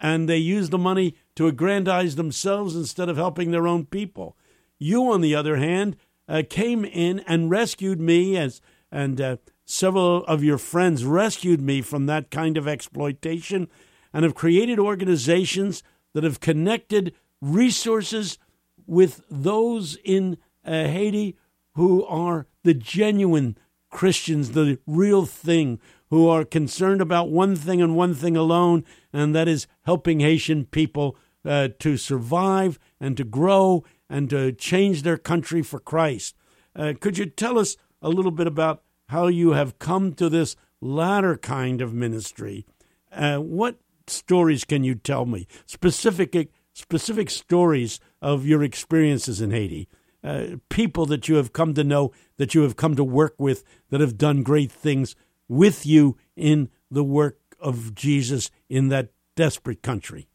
And 0.00 0.28
they 0.28 0.38
use 0.38 0.70
the 0.70 0.78
money 0.78 1.14
to 1.36 1.46
aggrandize 1.46 2.16
themselves 2.16 2.74
instead 2.74 3.10
of 3.10 3.16
helping 3.16 3.50
their 3.50 3.66
own 3.66 3.84
people. 3.84 4.36
You, 4.82 5.12
on 5.12 5.20
the 5.20 5.34
other 5.34 5.56
hand, 5.56 5.96
uh, 6.28 6.42
came 6.48 6.84
in 6.84 7.20
and 7.20 7.50
rescued 7.50 8.00
me, 8.00 8.36
as 8.36 8.60
and 8.90 9.20
uh, 9.20 9.36
several 9.64 10.24
of 10.24 10.42
your 10.42 10.58
friends 10.58 11.04
rescued 11.04 11.60
me 11.60 11.82
from 11.82 12.06
that 12.06 12.30
kind 12.30 12.56
of 12.56 12.66
exploitation, 12.66 13.68
and 14.12 14.24
have 14.24 14.34
created 14.34 14.78
organizations 14.78 15.82
that 16.14 16.24
have 16.24 16.40
connected 16.40 17.14
resources 17.40 18.38
with 18.86 19.22
those 19.30 19.96
in 20.04 20.36
uh, 20.64 20.70
Haiti 20.70 21.36
who 21.74 22.04
are 22.04 22.46
the 22.64 22.74
genuine 22.74 23.56
Christians, 23.88 24.50
the 24.50 24.78
real 24.86 25.26
thing, 25.26 25.80
who 26.10 26.28
are 26.28 26.44
concerned 26.44 27.00
about 27.00 27.30
one 27.30 27.56
thing 27.56 27.80
and 27.80 27.96
one 27.96 28.14
thing 28.14 28.36
alone, 28.36 28.84
and 29.12 29.34
that 29.34 29.48
is 29.48 29.66
helping 29.84 30.20
Haitian 30.20 30.66
people 30.66 31.16
uh, 31.44 31.68
to 31.78 31.96
survive 31.96 32.78
and 33.00 33.16
to 33.16 33.24
grow 33.24 33.84
and 34.12 34.28
to 34.28 34.52
change 34.52 35.02
their 35.02 35.16
country 35.16 35.62
for 35.62 35.80
Christ. 35.80 36.36
Uh, 36.76 36.92
could 37.00 37.16
you 37.16 37.24
tell 37.24 37.58
us 37.58 37.78
a 38.02 38.10
little 38.10 38.30
bit 38.30 38.46
about 38.46 38.82
how 39.08 39.26
you 39.26 39.52
have 39.52 39.78
come 39.78 40.12
to 40.14 40.28
this 40.28 40.54
latter 40.82 41.38
kind 41.38 41.80
of 41.80 41.94
ministry? 41.94 42.66
Uh, 43.10 43.38
what 43.38 43.80
stories 44.06 44.64
can 44.64 44.84
you 44.84 44.94
tell 44.94 45.24
me? 45.24 45.46
Specific 45.64 46.50
specific 46.74 47.30
stories 47.30 48.00
of 48.20 48.46
your 48.46 48.62
experiences 48.62 49.40
in 49.40 49.50
Haiti. 49.50 49.88
Uh, 50.22 50.56
people 50.68 51.06
that 51.06 51.28
you 51.28 51.36
have 51.36 51.52
come 51.52 51.74
to 51.74 51.84
know, 51.84 52.12
that 52.36 52.54
you 52.54 52.62
have 52.62 52.76
come 52.76 52.94
to 52.96 53.04
work 53.04 53.34
with, 53.38 53.64
that 53.90 54.00
have 54.00 54.16
done 54.16 54.42
great 54.42 54.70
things 54.70 55.16
with 55.48 55.84
you 55.84 56.16
in 56.36 56.70
the 56.90 57.04
work 57.04 57.38
of 57.58 57.94
Jesus 57.94 58.50
in 58.68 58.88
that 58.88 59.10
desperate 59.36 59.82
country. 59.82 60.28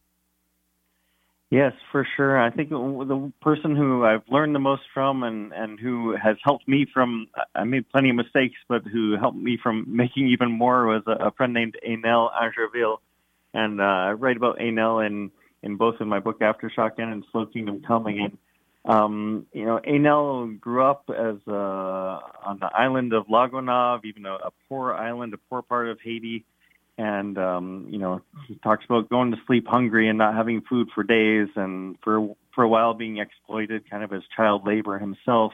Yes, 1.49 1.71
for 1.93 2.05
sure. 2.17 2.37
I 2.37 2.49
think 2.51 2.69
the 2.69 3.31
person 3.41 3.75
who 3.75 4.03
I've 4.03 4.23
learned 4.29 4.53
the 4.53 4.59
most 4.59 4.81
from 4.93 5.23
and, 5.23 5.53
and 5.53 5.79
who 5.79 6.13
has 6.21 6.35
helped 6.43 6.67
me 6.67 6.85
from, 6.93 7.27
I 7.55 7.63
made 7.63 7.89
plenty 7.89 8.09
of 8.09 8.17
mistakes, 8.17 8.57
but 8.67 8.83
who 8.83 9.15
helped 9.17 9.37
me 9.37 9.57
from 9.61 9.85
making 9.95 10.27
even 10.27 10.51
more 10.51 10.85
was 10.87 11.03
a, 11.07 11.27
a 11.27 11.31
friend 11.31 11.53
named 11.53 11.77
Enel 11.87 12.29
Angerville. 12.33 12.97
And 13.53 13.79
uh, 13.79 13.83
I 13.83 14.11
write 14.11 14.35
about 14.35 14.59
Enel 14.59 15.05
in, 15.05 15.31
in 15.63 15.77
both 15.77 15.95
in 16.01 16.09
my 16.09 16.19
book 16.19 16.41
Aftershock 16.41 16.91
and 16.97 17.13
in 17.13 17.23
Slow 17.31 17.45
Kingdom 17.45 17.81
Coming. 17.87 18.19
And, 18.19 18.93
um, 18.93 19.45
you 19.53 19.65
know, 19.65 19.79
Enel 19.87 20.59
grew 20.59 20.83
up 20.83 21.05
as 21.09 21.37
uh, 21.47 21.51
on 21.51 22.59
the 22.59 22.69
island 22.73 23.13
of 23.13 23.29
La 23.29 23.47
even 24.03 24.25
a, 24.25 24.33
a 24.33 24.51
poor 24.67 24.93
island, 24.93 25.33
a 25.33 25.37
poor 25.49 25.61
part 25.61 25.87
of 25.87 25.97
Haiti 26.03 26.43
and 26.97 27.37
um, 27.37 27.87
you 27.89 27.99
know 27.99 28.21
he 28.47 28.55
talks 28.55 28.85
about 28.85 29.09
going 29.09 29.31
to 29.31 29.37
sleep 29.45 29.67
hungry 29.67 30.09
and 30.09 30.17
not 30.17 30.35
having 30.35 30.61
food 30.61 30.89
for 30.93 31.03
days, 31.03 31.47
and 31.55 31.95
for 32.03 32.35
for 32.53 32.63
a 32.63 32.69
while 32.69 32.93
being 32.93 33.17
exploited, 33.17 33.89
kind 33.89 34.03
of 34.03 34.11
as 34.13 34.23
child 34.35 34.65
labor 34.65 34.97
himself. 34.97 35.53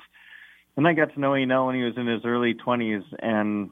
And 0.75 0.87
I 0.87 0.93
got 0.93 1.13
to 1.13 1.19
know 1.19 1.31
Enel 1.31 1.67
when 1.67 1.75
he 1.75 1.83
was 1.83 1.97
in 1.97 2.07
his 2.07 2.21
early 2.25 2.55
20s, 2.55 3.03
and 3.19 3.69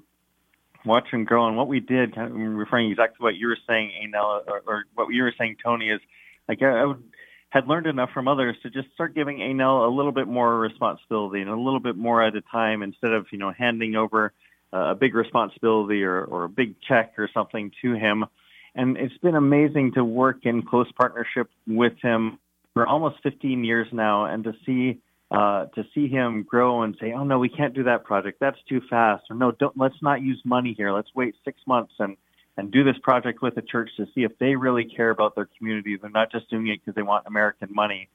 watch 0.86 1.08
him 1.12 1.24
grow. 1.24 1.48
And 1.48 1.58
what 1.58 1.68
we 1.68 1.80
did, 1.80 2.14
kind 2.14 2.32
of 2.32 2.38
referring 2.38 2.92
exactly 2.92 3.18
to 3.18 3.24
what 3.24 3.36
you 3.36 3.48
were 3.48 3.58
saying, 3.68 3.92
Enel, 4.06 4.42
or, 4.48 4.62
or 4.68 4.84
what 4.94 5.08
you 5.10 5.24
were 5.24 5.34
saying, 5.38 5.58
Tony, 5.64 5.90
is 5.90 6.02
like 6.48 6.62
I, 6.62 6.82
I 6.82 6.86
would, 6.86 7.04
had 7.50 7.68
learned 7.68 7.88
enough 7.88 8.12
from 8.14 8.28
others 8.28 8.56
to 8.64 8.70
just 8.70 8.88
start 8.94 9.14
giving 9.16 9.38
Enel 9.38 9.88
a 9.88 9.94
little 9.94 10.12
bit 10.12 10.28
more 10.28 10.58
responsibility 10.60 11.42
and 11.42 11.50
a 11.50 11.56
little 11.56 11.80
bit 11.82 11.98
more 11.98 12.24
at 12.24 12.36
a 12.36 12.42
time 12.42 12.82
instead 12.82 13.12
of 13.12 13.28
you 13.32 13.38
know 13.38 13.52
handing 13.58 13.96
over 13.96 14.34
a 14.74 14.96
big 14.96 15.16
responsibility 15.16 16.04
or, 16.04 16.24
or 16.24 16.46
a 16.46 16.50
big 16.50 16.76
check 16.88 17.14
or 17.18 17.30
something 17.34 17.72
to 17.82 17.94
him. 17.94 18.26
And 18.74 18.98
it's 18.98 19.18
been 19.18 19.36
amazing 19.36 19.94
to 19.96 20.04
work 20.04 20.40
in 20.44 20.62
close 20.64 20.92
partnership 20.94 21.50
with 21.68 21.94
him 22.02 22.40
for 22.74 22.88
almost 22.88 23.18
15 23.24 23.64
years 23.66 23.88
now, 23.92 24.26
and 24.26 24.46
to 24.46 24.54
see 24.66 25.02
uh, 25.30 25.66
to 25.76 25.86
see 25.96 26.08
him 26.10 26.44
grow 26.44 26.84
and 26.84 26.96
say, 27.00 27.14
"Oh 27.14 27.24
no, 27.24 27.40
we 27.40 27.50
can't 27.50 27.74
do 27.74 27.84
that 27.84 28.04
project. 28.04 28.40
That's 28.40 28.58
too 28.68 28.82
fast." 28.90 29.24
Or 29.30 29.36
no, 29.36 29.52
don't. 29.52 29.78
Let's 29.78 30.02
not 30.02 30.22
use 30.22 30.42
money 30.46 30.74
here. 30.76 30.94
Let's 30.94 31.10
wait 31.16 31.36
six 31.44 31.60
months 31.68 31.94
and 32.00 32.18
and 32.58 32.72
do 32.72 32.84
this 32.84 32.98
project 33.02 33.42
with 33.42 33.56
the 33.56 33.62
church 33.62 33.90
to 33.98 34.06
see 34.14 34.24
if 34.24 34.38
they 34.40 34.56
really 34.56 34.86
care 34.86 35.10
about 35.10 35.36
their 35.36 35.48
community. 35.58 35.98
They're 35.98 36.10
not 36.10 36.32
just 36.32 36.50
doing 36.50 36.68
it 36.68 36.80
because 36.80 36.96
they 36.96 37.02
want 37.02 37.26
American 37.28 37.70
money 37.74 38.10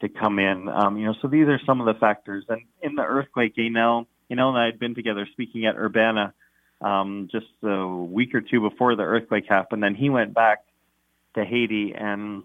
to 0.00 0.08
come 0.08 0.38
in. 0.38 0.68
Um, 0.68 0.96
you 0.96 1.06
know, 1.06 1.14
so 1.20 1.28
these 1.28 1.48
are 1.48 1.60
some 1.66 1.80
of 1.80 1.86
the 1.86 1.98
factors. 1.98 2.44
And 2.48 2.62
in 2.82 2.94
the 2.94 3.02
earthquake, 3.02 3.56
Enel 3.56 4.06
you 4.28 4.36
know, 4.36 4.48
and 4.48 4.58
I 4.58 4.66
had 4.66 4.78
been 4.78 4.94
together 4.94 5.26
speaking 5.32 5.66
at 5.66 5.76
Urbana 5.76 6.32
um, 6.80 7.28
just 7.30 7.46
a 7.62 7.86
week 7.86 8.34
or 8.34 8.40
two 8.40 8.60
before 8.60 8.96
the 8.96 9.02
earthquake 9.02 9.44
happened. 9.48 9.82
Then 9.82 9.94
he 9.94 10.10
went 10.10 10.34
back 10.34 10.64
to 11.34 11.44
Haiti 11.44 11.94
and 11.96 12.42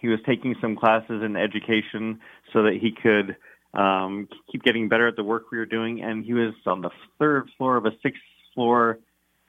he 0.00 0.08
was 0.08 0.18
taking 0.24 0.54
some 0.60 0.76
classes 0.76 1.22
in 1.22 1.36
education 1.36 2.20
so 2.52 2.62
that 2.64 2.78
he 2.80 2.92
could 2.92 3.36
um, 3.74 4.28
keep 4.50 4.62
getting 4.62 4.88
better 4.88 5.06
at 5.08 5.16
the 5.16 5.24
work 5.24 5.50
we 5.50 5.58
were 5.58 5.66
doing. 5.66 6.02
And 6.02 6.24
he 6.24 6.32
was 6.32 6.54
on 6.66 6.80
the 6.80 6.90
third 7.18 7.50
floor 7.56 7.76
of 7.76 7.86
a 7.86 7.92
sixth 8.02 8.22
floor 8.54 8.98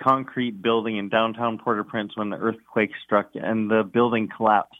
concrete 0.01 0.61
building 0.61 0.97
in 0.97 1.09
downtown 1.09 1.59
Port-au-Prince 1.59 2.17
when 2.17 2.29
the 2.29 2.37
earthquake 2.37 2.91
struck 3.05 3.29
and 3.35 3.69
the 3.69 3.83
building 3.83 4.29
collapsed. 4.35 4.75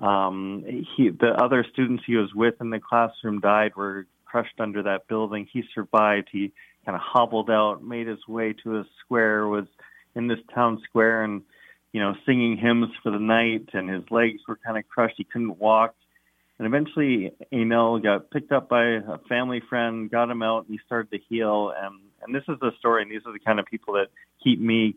Um, 0.00 0.64
he, 0.96 1.10
the 1.10 1.32
other 1.42 1.64
students 1.72 2.02
he 2.06 2.16
was 2.16 2.34
with 2.34 2.54
in 2.60 2.70
the 2.70 2.80
classroom 2.80 3.40
died 3.40 3.76
were 3.76 4.06
crushed 4.32 4.58
under 4.58 4.82
that 4.82 5.06
building. 5.08 5.46
He 5.52 5.62
survived. 5.74 6.28
He 6.32 6.52
kind 6.86 6.96
of 6.96 7.02
hobbled 7.02 7.50
out, 7.50 7.84
made 7.84 8.06
his 8.06 8.26
way 8.26 8.54
to 8.64 8.78
a 8.78 8.84
square, 9.04 9.46
was 9.46 9.66
in 10.16 10.26
this 10.26 10.38
town 10.54 10.80
square 10.88 11.22
and, 11.22 11.42
you 11.92 12.00
know, 12.00 12.14
singing 12.24 12.56
hymns 12.56 12.88
for 13.02 13.12
the 13.12 13.18
night, 13.18 13.68
and 13.74 13.90
his 13.90 14.04
legs 14.10 14.40
were 14.48 14.58
kind 14.64 14.78
of 14.78 14.88
crushed. 14.88 15.16
He 15.18 15.24
couldn't 15.24 15.58
walk. 15.58 15.94
And 16.58 16.66
eventually, 16.66 17.32
Enel 17.52 18.02
got 18.02 18.30
picked 18.30 18.52
up 18.52 18.68
by 18.70 18.84
a 18.84 19.18
family 19.28 19.60
friend, 19.68 20.10
got 20.10 20.30
him 20.30 20.42
out, 20.42 20.66
and 20.66 20.68
he 20.68 20.80
started 20.86 21.10
to 21.10 21.18
heal. 21.28 21.72
And, 21.76 22.00
and 22.22 22.34
this 22.34 22.44
is 22.48 22.58
the 22.60 22.70
story, 22.78 23.02
and 23.02 23.10
these 23.10 23.22
are 23.26 23.32
the 23.32 23.38
kind 23.38 23.60
of 23.60 23.66
people 23.66 23.94
that 23.94 24.06
keep 24.42 24.58
me 24.58 24.96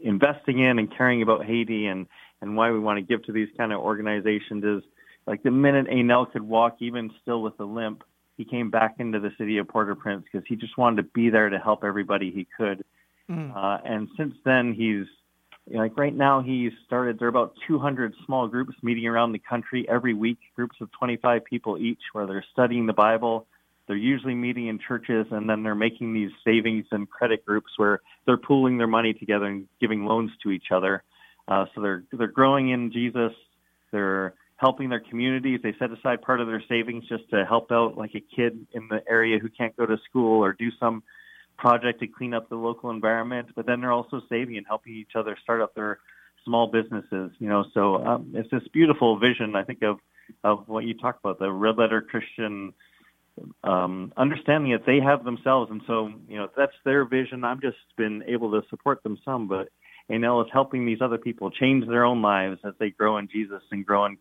investing 0.00 0.58
in 0.58 0.78
and 0.78 0.94
caring 0.96 1.22
about 1.22 1.46
Haiti 1.46 1.86
and, 1.86 2.06
and 2.42 2.56
why 2.56 2.72
we 2.72 2.78
want 2.78 2.98
to 2.98 3.02
give 3.02 3.24
to 3.24 3.32
these 3.32 3.48
kind 3.56 3.72
of 3.72 3.80
organizations 3.80 4.64
is 4.64 4.82
like 5.26 5.42
the 5.42 5.50
minute 5.50 5.86
Enel 5.86 6.30
could 6.30 6.42
walk, 6.42 6.76
even 6.80 7.10
still 7.22 7.40
with 7.42 7.58
a 7.60 7.64
limp, 7.64 8.02
he 8.40 8.44
came 8.46 8.70
back 8.70 8.94
into 8.98 9.20
the 9.20 9.30
city 9.36 9.58
of 9.58 9.68
Port-au-Prince 9.68 10.24
because 10.24 10.46
he 10.48 10.56
just 10.56 10.78
wanted 10.78 10.96
to 10.96 11.02
be 11.02 11.28
there 11.28 11.50
to 11.50 11.58
help 11.58 11.84
everybody 11.84 12.30
he 12.30 12.46
could. 12.56 12.82
Mm. 13.28 13.54
Uh, 13.54 13.78
and 13.84 14.08
since 14.16 14.32
then, 14.46 14.72
he's 14.72 15.04
like 15.70 15.98
right 15.98 16.14
now 16.14 16.40
he's 16.40 16.72
started. 16.86 17.18
There 17.18 17.26
are 17.26 17.28
about 17.28 17.52
200 17.68 18.14
small 18.24 18.48
groups 18.48 18.72
meeting 18.82 19.06
around 19.06 19.32
the 19.32 19.38
country 19.38 19.86
every 19.90 20.14
week, 20.14 20.38
groups 20.56 20.76
of 20.80 20.90
25 20.92 21.44
people 21.44 21.76
each, 21.76 22.00
where 22.12 22.26
they're 22.26 22.44
studying 22.50 22.86
the 22.86 22.94
Bible. 22.94 23.46
They're 23.86 23.96
usually 23.96 24.34
meeting 24.34 24.68
in 24.68 24.78
churches, 24.78 25.26
and 25.30 25.50
then 25.50 25.62
they're 25.62 25.74
making 25.74 26.14
these 26.14 26.30
savings 26.42 26.86
and 26.92 27.10
credit 27.10 27.44
groups 27.44 27.72
where 27.76 28.00
they're 28.24 28.38
pooling 28.38 28.78
their 28.78 28.86
money 28.86 29.12
together 29.12 29.44
and 29.44 29.68
giving 29.82 30.06
loans 30.06 30.30
to 30.44 30.50
each 30.50 30.72
other. 30.74 31.02
Uh, 31.46 31.66
so 31.74 31.82
they're 31.82 32.04
they're 32.10 32.26
growing 32.26 32.70
in 32.70 32.90
Jesus. 32.90 33.32
They're 33.92 34.32
helping 34.60 34.90
their 34.90 35.00
communities. 35.00 35.60
They 35.62 35.74
set 35.78 35.90
aside 35.90 36.20
part 36.20 36.40
of 36.40 36.46
their 36.46 36.62
savings 36.68 37.04
just 37.08 37.28
to 37.30 37.46
help 37.46 37.72
out 37.72 37.96
like 37.96 38.14
a 38.14 38.20
kid 38.20 38.66
in 38.72 38.88
the 38.88 39.00
area 39.08 39.38
who 39.38 39.48
can't 39.48 39.74
go 39.74 39.86
to 39.86 39.96
school 40.08 40.44
or 40.44 40.52
do 40.52 40.68
some 40.78 41.02
project 41.56 42.00
to 42.00 42.06
clean 42.06 42.34
up 42.34 42.50
the 42.50 42.56
local 42.56 42.90
environment. 42.90 43.48
But 43.56 43.64
then 43.64 43.80
they're 43.80 43.92
also 43.92 44.20
saving 44.28 44.58
and 44.58 44.66
helping 44.66 44.94
each 44.94 45.12
other 45.14 45.36
start 45.42 45.62
up 45.62 45.74
their 45.74 45.98
small 46.44 46.66
businesses. 46.66 47.30
You 47.38 47.48
know, 47.48 47.64
so 47.72 48.04
um, 48.04 48.32
it's 48.34 48.50
this 48.50 48.62
beautiful 48.70 49.18
vision 49.18 49.56
I 49.56 49.64
think 49.64 49.82
of 49.82 49.98
of 50.44 50.68
what 50.68 50.84
you 50.84 50.94
talk 50.94 51.18
about 51.18 51.38
the 51.38 51.50
red 51.50 51.76
letter 51.78 52.02
Christian 52.02 52.72
um, 53.64 54.12
understanding 54.18 54.72
that 54.72 54.84
they 54.86 55.00
have 55.00 55.24
themselves, 55.24 55.70
and 55.70 55.80
so 55.86 56.10
you 56.28 56.36
know 56.36 56.48
that's 56.54 56.76
their 56.84 57.06
vision. 57.06 57.44
I've 57.44 57.62
just 57.62 57.78
been 57.96 58.22
able 58.28 58.50
to 58.50 58.60
support 58.68 59.02
them 59.02 59.18
some, 59.24 59.48
but 59.48 59.70
Enel 60.10 60.44
is 60.44 60.50
helping 60.52 60.84
these 60.84 61.00
other 61.00 61.18
people 61.18 61.50
change 61.50 61.86
their 61.86 62.04
own 62.04 62.20
lives 62.20 62.60
as 62.64 62.74
they 62.78 62.90
grow 62.90 63.16
in 63.16 63.28
Jesus 63.28 63.62
and 63.70 63.86
grow 63.86 64.04
in 64.04 64.18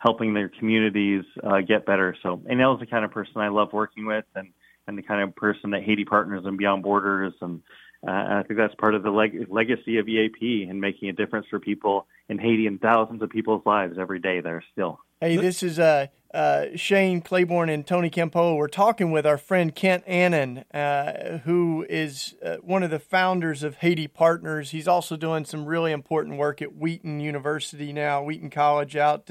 helping 0.00 0.34
their 0.34 0.48
communities 0.48 1.24
uh, 1.44 1.60
get 1.60 1.86
better. 1.86 2.16
So 2.22 2.38
Enel 2.50 2.74
is 2.74 2.80
the 2.80 2.86
kind 2.86 3.04
of 3.04 3.12
person 3.12 3.34
I 3.36 3.48
love 3.48 3.72
working 3.72 4.06
with, 4.06 4.24
and 4.34 4.48
and 4.86 4.98
the 4.98 5.02
kind 5.02 5.22
of 5.22 5.36
person 5.36 5.70
that 5.70 5.84
Haiti 5.84 6.04
Partners 6.04 6.42
and 6.44 6.58
Beyond 6.58 6.82
Borders, 6.82 7.34
and 7.40 7.62
uh, 8.06 8.10
I 8.10 8.42
think 8.48 8.58
that's 8.58 8.74
part 8.76 8.94
of 8.94 9.02
the 9.02 9.10
leg- 9.10 9.46
legacy 9.50 9.98
of 9.98 10.08
EAP 10.08 10.66
and 10.68 10.80
making 10.80 11.10
a 11.10 11.12
difference 11.12 11.46
for 11.48 11.60
people 11.60 12.06
in 12.28 12.38
Haiti 12.38 12.66
and 12.66 12.80
thousands 12.80 13.22
of 13.22 13.28
people's 13.28 13.62
lives 13.66 13.98
every 14.00 14.18
day 14.18 14.40
there 14.40 14.64
still. 14.72 14.98
Hey, 15.20 15.36
this 15.36 15.62
is 15.62 15.78
uh, 15.78 16.06
uh, 16.32 16.64
Shane 16.76 17.20
Claiborne 17.20 17.68
and 17.68 17.86
Tony 17.86 18.08
Campolo. 18.08 18.56
We're 18.56 18.68
talking 18.68 19.12
with 19.12 19.26
our 19.26 19.36
friend 19.36 19.74
Kent 19.74 20.02
Annan, 20.06 20.64
uh, 20.72 21.38
who 21.44 21.84
is 21.90 22.36
uh, 22.42 22.56
one 22.62 22.82
of 22.82 22.90
the 22.90 22.98
founders 22.98 23.62
of 23.62 23.76
Haiti 23.76 24.08
Partners. 24.08 24.70
He's 24.70 24.88
also 24.88 25.18
doing 25.18 25.44
some 25.44 25.66
really 25.66 25.92
important 25.92 26.38
work 26.38 26.62
at 26.62 26.74
Wheaton 26.74 27.20
University 27.20 27.92
now, 27.92 28.22
Wheaton 28.22 28.48
College 28.48 28.96
out 28.96 29.30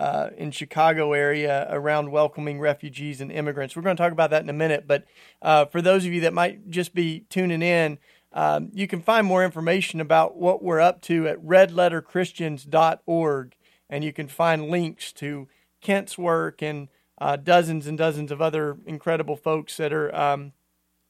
uh, 0.00 0.30
in 0.38 0.50
Chicago 0.50 1.12
area 1.12 1.68
around 1.70 2.10
welcoming 2.10 2.58
refugees 2.58 3.20
and 3.20 3.30
immigrants. 3.30 3.76
We're 3.76 3.82
going 3.82 3.98
to 3.98 4.02
talk 4.02 4.12
about 4.12 4.30
that 4.30 4.42
in 4.42 4.48
a 4.48 4.54
minute, 4.54 4.86
but 4.86 5.04
uh, 5.42 5.66
for 5.66 5.82
those 5.82 6.06
of 6.06 6.12
you 6.12 6.22
that 6.22 6.32
might 6.32 6.70
just 6.70 6.94
be 6.94 7.26
tuning 7.28 7.60
in, 7.60 7.98
um, 8.32 8.70
you 8.72 8.86
can 8.86 9.02
find 9.02 9.26
more 9.26 9.44
information 9.44 10.00
about 10.00 10.38
what 10.38 10.62
we're 10.62 10.80
up 10.80 11.02
to 11.02 11.28
at 11.28 11.36
redletterchristians.org, 11.44 13.54
and 13.90 14.02
you 14.02 14.14
can 14.14 14.26
find 14.26 14.70
links 14.70 15.12
to 15.12 15.48
Kent's 15.82 16.16
work 16.16 16.62
and 16.62 16.88
uh, 17.20 17.36
dozens 17.36 17.86
and 17.86 17.98
dozens 17.98 18.32
of 18.32 18.40
other 18.40 18.78
incredible 18.86 19.36
folks 19.36 19.76
that 19.76 19.92
are 19.92 20.16
um, 20.16 20.54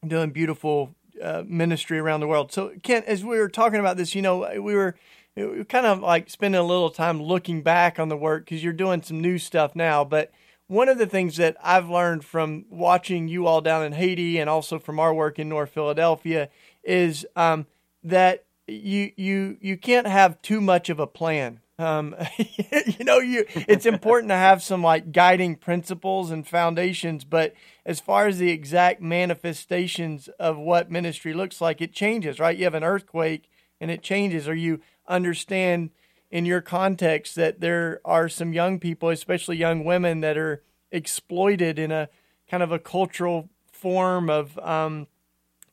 doing 0.05 0.31
beautiful 0.31 0.97
uh, 1.23 1.45
ministry 1.47 2.01
around 2.01 2.19
the 2.19 2.27
world. 2.27 2.51
So, 2.51 2.73
Kent, 2.83 3.07
as 3.07 3.25
we 3.25 3.39
were 3.39 3.49
talking 3.49 3.79
about 3.79 3.97
this, 3.97 4.17
you 4.17 4.23
know, 4.23 4.61
we 4.61 4.75
were 4.75 4.97
kind 5.37 5.87
of 5.87 6.01
like 6.01 6.29
spending 6.31 6.61
a 6.61 6.65
little 6.65 6.91
time 6.91 7.23
looking 7.23 7.63
back 7.63 7.99
on 7.99 8.09
the 8.09 8.17
work 8.17 8.45
because 8.45 8.63
you're 8.63 8.73
doing 8.73 9.03
some 9.03 9.21
new 9.21 9.39
stuff 9.39 9.75
now. 9.75 10.05
But 10.05 10.33
one 10.67 10.89
of 10.89 10.99
the 10.99 11.07
things 11.07 11.37
that 11.37 11.57
I've 11.63 11.89
learned 11.89 12.25
from 12.25 12.65
watching 12.71 13.29
you 13.29 13.47
all 13.47 13.61
down 13.61 13.85
in 13.85 13.93
Haiti 13.93 14.39
and 14.39 14.49
also 14.49 14.79
from 14.79 15.01
our 15.01 15.13
work 15.13 15.39
in 15.39 15.49
North 15.49 15.71
Philadelphia 15.71 16.49
is 16.85 17.27
um, 17.37 17.67
that 18.05 18.45
you 18.67 19.11
you 19.17 19.59
you 19.61 19.77
can't 19.77 20.07
have 20.07 20.41
too 20.43 20.61
much 20.61 20.89
of 20.89 21.01
a 21.01 21.07
plan. 21.07 21.61
Um, 21.79 22.15
you 22.39 23.05
know, 23.05 23.19
you 23.19 23.47
it's 23.49 23.87
important 23.87 24.31
to 24.31 24.37
have 24.37 24.63
some 24.63 24.83
like 24.83 25.13
guiding 25.13 25.57
principles 25.57 26.31
and 26.31 26.47
foundations, 26.47 27.25
but 27.25 27.55
as 27.85 27.99
far 28.01 28.27
as 28.27 28.39
the 28.39 28.51
exact 28.51 29.01
manifestations 29.01 30.29
of 30.39 30.57
what 30.57 30.91
ministry 30.91 31.33
looks 31.33 31.61
like, 31.61 31.81
it 31.81 31.93
changes, 31.93 32.39
right? 32.39 32.57
You 32.57 32.65
have 32.65 32.75
an 32.75 32.85
earthquake 32.85 33.51
and 33.81 33.91
it 33.91 34.03
changes, 34.03 34.47
or 34.47 34.55
you 34.55 34.81
understand 35.11 35.91
in 36.31 36.45
your 36.47 36.61
context 36.61 37.35
that 37.35 37.61
there 37.61 38.01
are 38.05 38.29
some 38.29 38.53
young 38.53 38.79
people, 38.79 39.09
especially 39.09 39.57
young 39.57 39.85
women, 39.85 40.21
that 40.21 40.39
are 40.39 40.63
exploited 40.93 41.79
in 41.79 41.91
a 41.91 42.09
kind 42.49 42.63
of 42.63 42.73
a 42.73 42.79
cultural 42.79 43.49
form 43.73 44.31
of 44.31 44.59
um, 44.59 45.07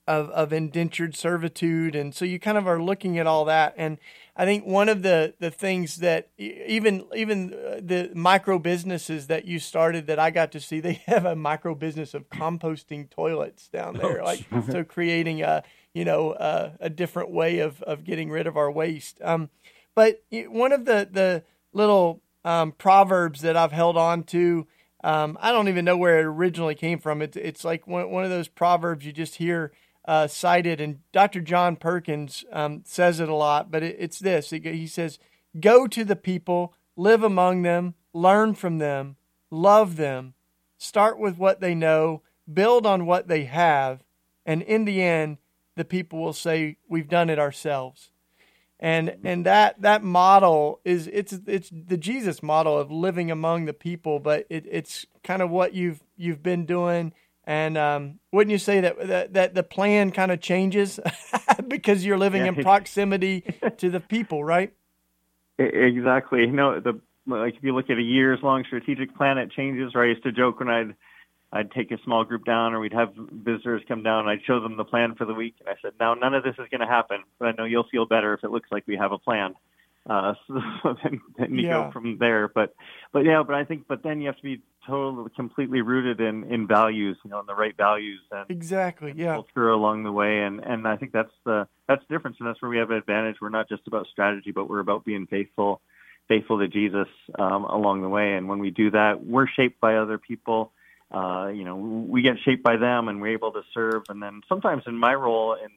of, 0.08 0.30
of 0.30 0.54
indentured 0.54 1.16
servitude, 1.16 1.94
and 1.94 2.16
so 2.16 2.24
you 2.24 2.40
kind 2.40 2.58
of 2.58 2.66
are 2.66 2.82
looking 2.82 3.20
at 3.20 3.28
all 3.28 3.44
that. 3.46 3.74
And 3.76 3.98
I 4.38 4.46
think 4.46 4.66
one 4.66 4.88
of 4.88 5.04
the 5.04 5.34
the 5.40 5.52
things 5.52 5.98
that 5.98 6.30
even 6.38 7.06
even 7.14 7.54
uh, 7.54 7.82
the 7.84 8.12
micro 8.16 8.58
businesses 8.58 9.28
that 9.28 9.46
you 9.46 9.60
started 9.60 10.08
that 10.08 10.18
I 10.18 10.32
got 10.32 10.52
to 10.54 10.62
see, 10.62 10.80
they 10.80 10.94
have 11.06 11.26
a 11.26 11.36
micro 11.36 11.76
business 11.76 12.14
of 12.14 12.30
composting 12.30 13.10
toilets 13.10 13.68
down 13.68 13.96
there, 13.96 14.24
like 14.24 14.46
so 14.72 14.84
creating 14.84 15.42
a 15.42 15.64
you 15.98 16.06
know 16.06 16.34
a, 16.34 16.74
a 16.80 16.90
different 16.92 17.32
way 17.32 17.58
of 17.58 17.82
of 17.82 18.04
getting 18.04 18.30
rid 18.30 18.46
of 18.46 18.56
our 18.56 18.70
waste. 18.70 19.20
Um, 19.24 19.50
but 19.96 20.22
one 20.32 20.72
of 20.72 20.86
the 20.86 21.10
the 21.12 21.44
little 21.74 22.22
um, 22.46 22.72
proverbs 22.74 23.42
that 23.42 23.58
I've 23.58 23.72
held 23.72 23.98
on 23.98 24.24
to, 24.26 24.68
um, 25.04 25.40
I 25.42 25.52
don't 25.52 25.70
even 25.70 25.86
know 25.86 25.98
where 25.98 26.20
it 26.20 26.26
originally 26.26 26.76
came 26.76 27.00
from. 27.00 27.24
It's 27.24 27.36
it's 27.36 27.66
like 27.66 27.88
one 27.88 28.12
one 28.12 28.24
of 28.24 28.30
those 28.30 28.48
proverbs 28.48 29.08
you 29.08 29.12
just 29.12 29.36
hear 29.36 29.72
uh, 30.06 30.28
cited, 30.28 30.80
and 30.80 31.00
Dr. 31.12 31.42
John 31.42 31.76
Perkins 31.76 32.46
um, 32.54 32.84
says 32.86 33.20
it 33.20 33.28
a 33.28 33.34
lot. 33.34 33.72
But 33.72 33.82
it, 33.82 33.96
it's 33.98 34.20
this: 34.20 34.52
he 34.52 34.86
says, 34.86 35.18
"Go 35.60 35.88
to 35.88 36.06
the 36.06 36.16
people, 36.16 36.76
live 36.96 37.24
among 37.24 37.64
them, 37.64 37.96
learn 38.14 38.54
from 38.54 38.78
them, 38.78 39.16
love 39.50 39.96
them, 39.96 40.36
start 40.78 41.18
with 41.18 41.40
what 41.40 41.60
they 41.60 41.74
know, 41.74 42.22
build 42.52 42.86
on 42.86 43.08
what 43.08 43.28
they 43.28 43.46
have, 43.46 44.04
and 44.46 44.62
in 44.62 44.86
the 44.86 45.02
end, 45.02 45.40
the 45.78 45.86
people 45.86 46.20
will 46.20 46.34
say, 46.34 46.78
"We've 46.90 47.08
done 47.08 47.30
it 47.30 47.40
ourselves." 47.40 48.12
and 48.80 49.18
and 49.24 49.46
that 49.46 49.82
that 49.82 50.04
model 50.04 50.80
is 50.86 51.10
it's 51.12 51.34
it's 51.48 51.70
the 51.72 51.98
Jesus 51.98 52.44
model 52.44 52.78
of 52.78 52.92
living 52.92 53.32
among 53.32 53.66
the 53.66 53.74
people, 53.74 54.20
but 54.20 54.46
it, 54.50 54.66
it's 54.70 55.06
kind 55.24 55.42
of 55.42 55.50
what 55.50 55.74
you've 55.74 56.04
you've 56.16 56.44
been 56.44 56.66
doing. 56.66 57.14
And 57.44 57.78
um, 57.78 58.20
wouldn't 58.32 58.52
you 58.52 58.58
say 58.58 58.82
that, 58.82 59.08
that 59.08 59.34
that 59.34 59.56
the 59.56 59.64
plan 59.64 60.12
kind 60.12 60.32
of 60.32 60.42
changes 60.42 61.00
because 61.68 62.06
you're 62.06 62.18
living 62.18 62.44
yeah. 62.44 62.50
in 62.50 62.56
proximity 62.56 63.42
to 63.78 63.90
the 63.90 64.00
people, 64.00 64.44
right? 64.44 64.74
Exactly. 65.58 66.42
You 66.42 66.52
know, 66.52 66.80
the 66.80 67.00
like 67.26 67.56
if 67.56 67.64
you 67.64 67.74
look 67.74 67.90
at 67.90 67.98
a 67.98 68.02
years 68.02 68.40
long 68.44 68.64
strategic 68.68 69.16
plan, 69.16 69.40
it 69.40 69.52
changes. 69.52 69.96
Right? 69.96 70.06
I 70.06 70.10
used 70.10 70.24
to 70.24 70.32
joke 70.32 70.60
when 70.60 70.70
I'd 70.70 70.96
I'd 71.52 71.72
take 71.72 71.92
a 71.92 71.98
small 72.04 72.26
group 72.26 72.44
down, 72.46 72.74
or 72.74 72.80
we'd 72.80 72.94
have 72.94 73.14
visitors 73.16 73.82
come 73.88 74.04
down. 74.04 74.22
And 74.22 74.30
I'd 74.30 74.44
show 74.46 74.60
them 74.60 74.76
the 74.76 74.84
plan 74.84 75.16
for 75.16 75.26
the 75.26 75.34
week, 75.34 75.56
and 75.60 75.70
I 75.70 75.76
said, 75.82 75.94
"Now, 76.00 76.14
none 76.14 76.34
of 76.34 76.44
this 76.44 76.56
is 76.60 76.68
going 76.70 76.82
to 76.82 76.88
happen, 76.88 77.24
but 77.40 77.48
I 77.48 77.52
know 77.52 77.66
you'll 77.66 77.88
feel 77.90 78.06
better 78.06 78.34
if 78.34 78.44
it 78.44 78.52
looks 78.52 78.70
like 78.72 78.86
we 78.88 78.98
have 78.98 79.12
a 79.12 79.18
plan." 79.18 79.56
Uh, 80.10 80.34
so 80.48 80.96
then, 81.04 81.22
then 81.38 81.56
you 81.56 81.68
yeah. 81.68 81.86
go 81.86 81.92
from 81.92 82.18
there. 82.18 82.48
But, 82.48 82.74
but 83.12 83.26
yeah, 83.26 83.44
but 83.46 83.56
I 83.56 83.64
think, 83.64 83.88
but 83.88 84.04
then 84.04 84.22
you 84.22 84.28
have 84.28 84.38
to 84.38 84.44
be 84.44 84.62
totally, 84.86 85.30
completely 85.36 85.82
rooted 85.82 86.22
in 86.22 86.46
in 86.52 86.68
values, 86.68 87.18
you 87.24 87.30
know, 87.30 87.40
in 87.40 87.46
the 87.46 87.56
right 87.56 87.76
values 87.76 88.22
and 88.32 88.50
exactly, 88.50 89.12
and 89.12 89.20
yeah, 89.20 89.34
culture 89.34 89.70
along 89.70 90.04
the 90.04 90.12
way. 90.12 90.44
And 90.44 90.60
and 90.62 90.88
I 90.88 90.96
think 90.98 91.12
that's 91.12 91.34
the 91.46 91.68
that's 91.88 92.04
the 92.08 92.16
difference, 92.16 92.38
and 92.40 92.48
that's 92.48 92.62
where 92.62 92.70
we 92.70 92.78
have 92.78 92.90
an 92.90 92.98
advantage. 92.98 93.38
We're 93.42 93.50
not 93.50 93.70
just 93.70 93.88
about 93.88 94.08
strategy, 94.12 94.52
but 94.52 94.70
we're 94.70 94.80
about 94.80 95.06
being 95.06 95.28
faithful, 95.28 95.82
faithful 96.28 96.60
to 96.60 96.68
Jesus 96.68 97.08
um, 97.38 97.66
along 97.66 98.02
the 98.02 98.10
way. 98.10 98.34
And 98.34 98.48
when 98.48 98.60
we 98.60 98.70
do 98.70 98.92
that, 98.92 99.26
we're 99.26 99.48
shaped 99.48 99.82
by 99.82 99.96
other 99.96 100.18
people 100.18 100.72
uh, 101.12 101.48
you 101.54 101.64
know, 101.64 101.76
we 101.76 102.22
get 102.22 102.36
shaped 102.44 102.64
by 102.64 102.78
them 102.78 103.08
and 103.08 103.22
we're 103.22 103.34
able 103.34 103.52
to 103.54 103.62
serve. 103.74 104.04
And 104.10 104.22
then 104.22 104.42
sometimes 104.50 104.84
in 104.88 104.98
my 104.98 105.14
role 105.14 105.54
in 105.54 105.70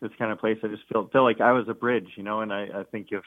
this 0.00 0.16
kind 0.18 0.30
of 0.30 0.38
place, 0.38 0.58
I 0.62 0.68
just 0.68 0.84
feel 0.88 1.08
feel 1.12 1.24
like 1.24 1.40
I 1.40 1.52
was 1.52 1.68
a 1.68 1.74
bridge, 1.74 2.08
you 2.16 2.22
know. 2.22 2.40
And 2.40 2.52
I, 2.52 2.68
I 2.74 2.84
think 2.84 3.08
if 3.10 3.24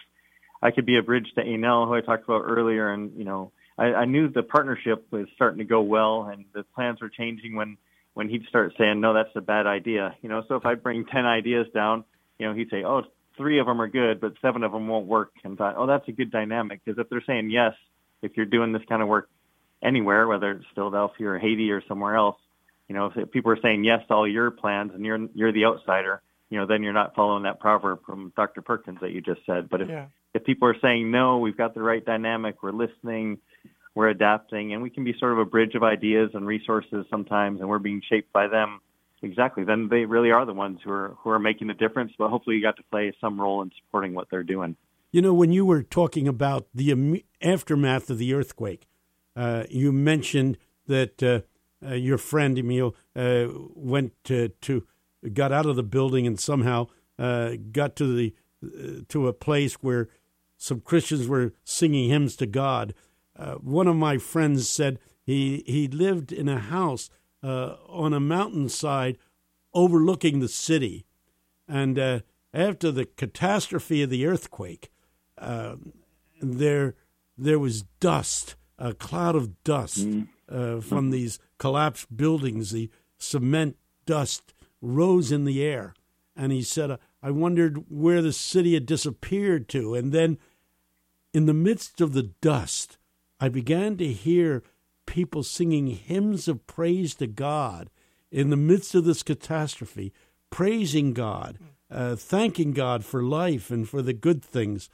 I 0.61 0.71
could 0.71 0.85
be 0.85 0.97
a 0.97 1.03
bridge 1.03 1.27
to 1.35 1.43
Enel, 1.43 1.87
who 1.87 1.93
I 1.93 2.01
talked 2.01 2.23
about 2.23 2.43
earlier, 2.45 2.91
and 2.91 3.11
you 3.17 3.25
know, 3.25 3.51
I, 3.77 3.85
I 3.93 4.05
knew 4.05 4.29
the 4.29 4.43
partnership 4.43 5.07
was 5.11 5.27
starting 5.35 5.59
to 5.59 5.65
go 5.65 5.81
well, 5.81 6.29
and 6.31 6.45
the 6.53 6.63
plans 6.75 7.01
were 7.01 7.09
changing 7.09 7.55
when 7.55 7.77
when 8.13 8.29
he'd 8.29 8.45
start 8.47 8.73
saying, 8.77 9.01
"No, 9.01 9.13
that's 9.13 9.35
a 9.35 9.41
bad 9.41 9.67
idea," 9.67 10.15
you 10.21 10.29
know. 10.29 10.43
So 10.47 10.55
if 10.55 10.65
I 10.65 10.75
bring 10.75 11.05
ten 11.05 11.25
ideas 11.25 11.67
down, 11.73 12.05
you 12.37 12.47
know, 12.47 12.53
he'd 12.53 12.69
say, 12.69 12.83
"Oh, 12.85 13.03
three 13.35 13.59
of 13.59 13.65
them 13.65 13.81
are 13.81 13.87
good, 13.87 14.21
but 14.21 14.33
seven 14.41 14.63
of 14.63 14.71
them 14.71 14.87
won't 14.87 15.07
work." 15.07 15.31
And 15.43 15.57
thought, 15.57 15.75
"Oh, 15.77 15.87
that's 15.87 16.07
a 16.07 16.13
good 16.13 16.31
dynamic," 16.31 16.81
because 16.85 16.99
if 16.99 17.09
they're 17.09 17.23
saying 17.27 17.49
yes, 17.49 17.73
if 18.21 18.37
you're 18.37 18.45
doing 18.45 18.71
this 18.71 18.83
kind 18.87 19.01
of 19.01 19.07
work 19.09 19.29
anywhere, 19.81 20.27
whether 20.27 20.51
it's 20.51 20.65
Philadelphia 20.75 21.27
or 21.27 21.39
Haiti 21.39 21.71
or 21.71 21.83
somewhere 21.87 22.15
else, 22.15 22.37
you 22.87 22.95
know, 22.95 23.11
if 23.15 23.31
people 23.31 23.51
are 23.51 23.61
saying 23.61 23.83
yes 23.83 24.01
to 24.07 24.13
all 24.13 24.27
your 24.27 24.51
plans 24.51 24.91
and 24.93 25.05
you're 25.05 25.27
you're 25.35 25.53
the 25.53 25.65
outsider, 25.65 26.21
you 26.49 26.57
know, 26.57 26.65
then 26.65 26.81
you're 26.81 26.93
not 26.93 27.15
following 27.15 27.43
that 27.43 27.59
proverb 27.59 27.99
from 28.05 28.33
Dr. 28.35 28.61
Perkins 28.61 28.99
that 29.01 29.11
you 29.11 29.21
just 29.21 29.41
said. 29.45 29.69
But 29.69 29.81
if 29.81 29.89
yeah. 29.89 30.07
if 30.33 30.43
people 30.43 30.67
are 30.67 30.75
saying 30.81 31.11
no, 31.11 31.37
we've 31.37 31.57
got 31.57 31.75
the 31.75 31.83
right 31.83 32.03
dynamic, 32.03 32.63
we're 32.63 32.71
listening, 32.71 33.37
we're 33.93 34.09
adapting, 34.09 34.73
and 34.73 34.81
we 34.81 34.89
can 34.89 35.03
be 35.03 35.13
sort 35.19 35.33
of 35.33 35.37
a 35.37 35.45
bridge 35.45 35.75
of 35.75 35.83
ideas 35.83 36.31
and 36.33 36.47
resources 36.47 37.05
sometimes, 37.11 37.59
and 37.59 37.69
we're 37.69 37.79
being 37.79 38.01
shaped 38.09 38.33
by 38.33 38.47
them. 38.47 38.81
Exactly. 39.21 39.65
Then 39.65 39.89
they 39.89 40.05
really 40.05 40.31
are 40.31 40.45
the 40.45 40.53
ones 40.53 40.79
who 40.83 40.91
are 40.91 41.15
who 41.19 41.29
are 41.29 41.39
making 41.39 41.67
the 41.67 41.73
difference. 41.75 42.11
But 42.17 42.29
hopefully, 42.29 42.55
you 42.55 42.61
got 42.63 42.77
to 42.77 42.83
play 42.83 43.13
some 43.21 43.39
role 43.39 43.61
in 43.61 43.71
supporting 43.85 44.15
what 44.15 44.29
they're 44.31 44.43
doing. 44.43 44.75
You 45.11 45.21
know, 45.21 45.33
when 45.33 45.51
you 45.51 45.65
were 45.65 45.83
talking 45.83 46.27
about 46.27 46.67
the 46.73 47.23
aftermath 47.41 48.09
of 48.09 48.17
the 48.17 48.33
earthquake, 48.33 48.87
you 49.69 49.91
mentioned 49.91 50.57
that 50.89 51.23
uh, 51.23 51.39
uh, 51.87 51.93
your 51.93 52.17
friend 52.17 52.57
Emil 52.57 52.93
uh, 53.15 53.47
went 53.73 54.11
to, 54.25 54.49
to 54.49 54.85
got 55.33 55.53
out 55.53 55.65
of 55.65 55.77
the 55.77 55.83
building 55.83 56.27
and 56.27 56.37
somehow 56.37 56.87
uh, 57.17 57.53
got 57.71 57.95
to 57.95 58.13
the 58.13 58.35
to 59.07 59.29
a 59.29 59.31
place 59.31 59.75
where 59.75 60.09
some 60.57 60.81
Christians 60.81 61.29
were 61.29 61.53
singing 61.63 62.09
hymns 62.09 62.35
to 62.35 62.45
God. 62.45 62.93
one 63.61 63.87
of 63.87 63.95
my 63.95 64.17
friends 64.17 64.67
said 64.67 64.99
he 65.23 65.63
he 65.65 65.87
lived 65.87 66.33
in 66.33 66.49
a 66.49 66.59
house 66.59 67.09
on 67.41 68.13
a 68.13 68.19
mountainside 68.19 69.17
overlooking 69.73 70.39
the 70.39 70.49
city, 70.49 71.05
and 71.69 72.21
after 72.53 72.91
the 72.91 73.05
catastrophe 73.05 74.03
of 74.03 74.09
the 74.09 74.25
earthquake, 74.25 74.91
there 76.41 76.95
there 77.37 77.59
was 77.59 77.83
dust 78.01 78.55
a 78.79 78.93
cloud 78.93 79.35
of 79.35 79.63
dust 79.63 80.07
mm. 80.07 80.27
uh, 80.49 80.81
from 80.81 81.11
these 81.11 81.37
collapsed 81.59 82.15
buildings. 82.15 82.71
The 82.71 82.89
cement 83.17 83.77
dust 84.05 84.53
rose 84.81 85.31
in 85.31 85.45
the 85.45 85.63
air. 85.63 85.93
And 86.35 86.51
he 86.51 86.63
said, 86.63 86.97
I 87.21 87.31
wondered 87.31 87.83
where 87.89 88.21
the 88.21 88.33
city 88.33 88.73
had 88.73 88.85
disappeared 88.85 89.67
to. 89.69 89.93
And 89.93 90.11
then, 90.11 90.37
in 91.33 91.45
the 91.45 91.53
midst 91.53 92.01
of 92.01 92.13
the 92.13 92.31
dust, 92.41 92.97
I 93.39 93.49
began 93.49 93.97
to 93.97 94.07
hear 94.07 94.63
people 95.05 95.43
singing 95.43 95.87
hymns 95.87 96.47
of 96.47 96.65
praise 96.65 97.15
to 97.15 97.27
God 97.27 97.89
in 98.31 98.49
the 98.49 98.57
midst 98.57 98.95
of 98.95 99.05
this 99.05 99.23
catastrophe, 99.23 100.13
praising 100.49 101.13
God, 101.13 101.59
uh, 101.91 102.15
thanking 102.15 102.71
God 102.71 103.03
for 103.03 103.23
life 103.23 103.71
and 103.71 103.87
for 103.87 104.01
the 104.01 104.13
good 104.13 104.43
things. 104.43 104.89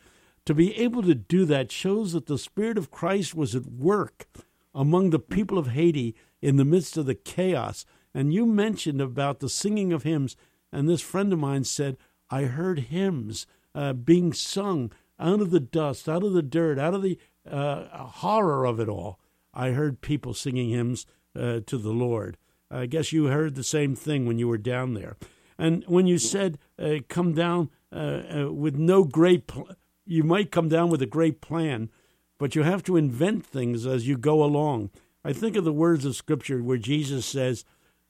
To 0.45 0.53
be 0.53 0.77
able 0.77 1.01
to 1.03 1.15
do 1.15 1.45
that 1.45 1.71
shows 1.71 2.13
that 2.13 2.27
the 2.27 2.38
Spirit 2.38 2.77
of 2.77 2.91
Christ 2.91 3.34
was 3.34 3.55
at 3.55 3.65
work 3.65 4.27
among 4.75 5.10
the 5.10 5.19
people 5.19 5.58
of 5.58 5.69
Haiti 5.69 6.15
in 6.41 6.58
the 6.58 6.65
midst 6.65 6.97
of 6.97 7.08
the 7.08 7.15
chaos. 7.15 7.86
And 8.13 8.34
you 8.34 8.45
mentioned 8.45 9.01
about 9.01 9.39
the 9.39 9.49
singing 9.49 9.91
of 9.91 10.03
hymns, 10.03 10.36
and 10.71 10.88
this 10.88 11.01
friend 11.01 11.34
of 11.34 11.39
mine 11.39 11.63
said, 11.63 11.97
I 12.29 12.43
heard 12.43 12.79
hymns 12.79 13.47
uh, 13.73 13.93
being 13.93 14.34
sung 14.34 14.91
out 15.19 15.41
of 15.41 15.51
the 15.51 15.60
dust, 15.60 16.08
out 16.08 16.23
of 16.23 16.34
the 16.34 16.41
dirt, 16.43 16.77
out 16.77 16.93
of 16.93 17.01
the 17.01 17.17
uh, 17.49 17.86
horror 17.97 18.65
of 18.65 18.79
it 18.79 18.89
all. 18.89 19.19
I 19.53 19.69
heard 19.69 20.01
people 20.01 20.34
singing 20.34 20.69
hymns 20.69 21.05
uh, 21.36 21.62
to 21.65 21.77
the 21.77 21.91
Lord. 21.91 22.38
I 22.69 22.86
guess 22.86 23.12
you 23.12 23.25
heard 23.25 23.55
the 23.55 23.63
same 23.63 23.95
thing 23.95 24.25
when 24.25 24.38
you 24.38 24.47
were 24.47 24.58
down 24.58 24.93
there. 24.93 25.17
And 25.58 25.84
when 25.88 26.08
you 26.08 26.17
said, 26.17 26.58
uh, 26.77 26.95
come 27.08 27.34
down 27.34 27.69
uh, 27.91 28.21
uh, 28.39 28.51
with 28.51 28.75
no 28.75 29.03
great 29.05 29.47
pl- 29.47 29.69
you 30.06 30.24
might 30.24 30.52
come 30.52 30.70
down 30.70 30.89
with 30.89 31.02
a 31.02 31.08
great 31.08 31.41
plan, 31.41 31.89
but 32.38 32.56
you 32.56 32.63
have 32.63 32.84
to 32.84 32.98
invent 32.98 33.46
things 33.46 33.86
as 33.86 34.08
you 34.08 34.18
go 34.18 34.44
along. 34.44 34.91
I 35.24 35.34
think 35.34 35.56
of 35.56 35.63
the 35.63 35.74
words 35.74 36.06
of 36.06 36.15
Scripture 36.15 36.62
where 36.62 36.78
Jesus 36.78 37.26
says, 37.26 37.65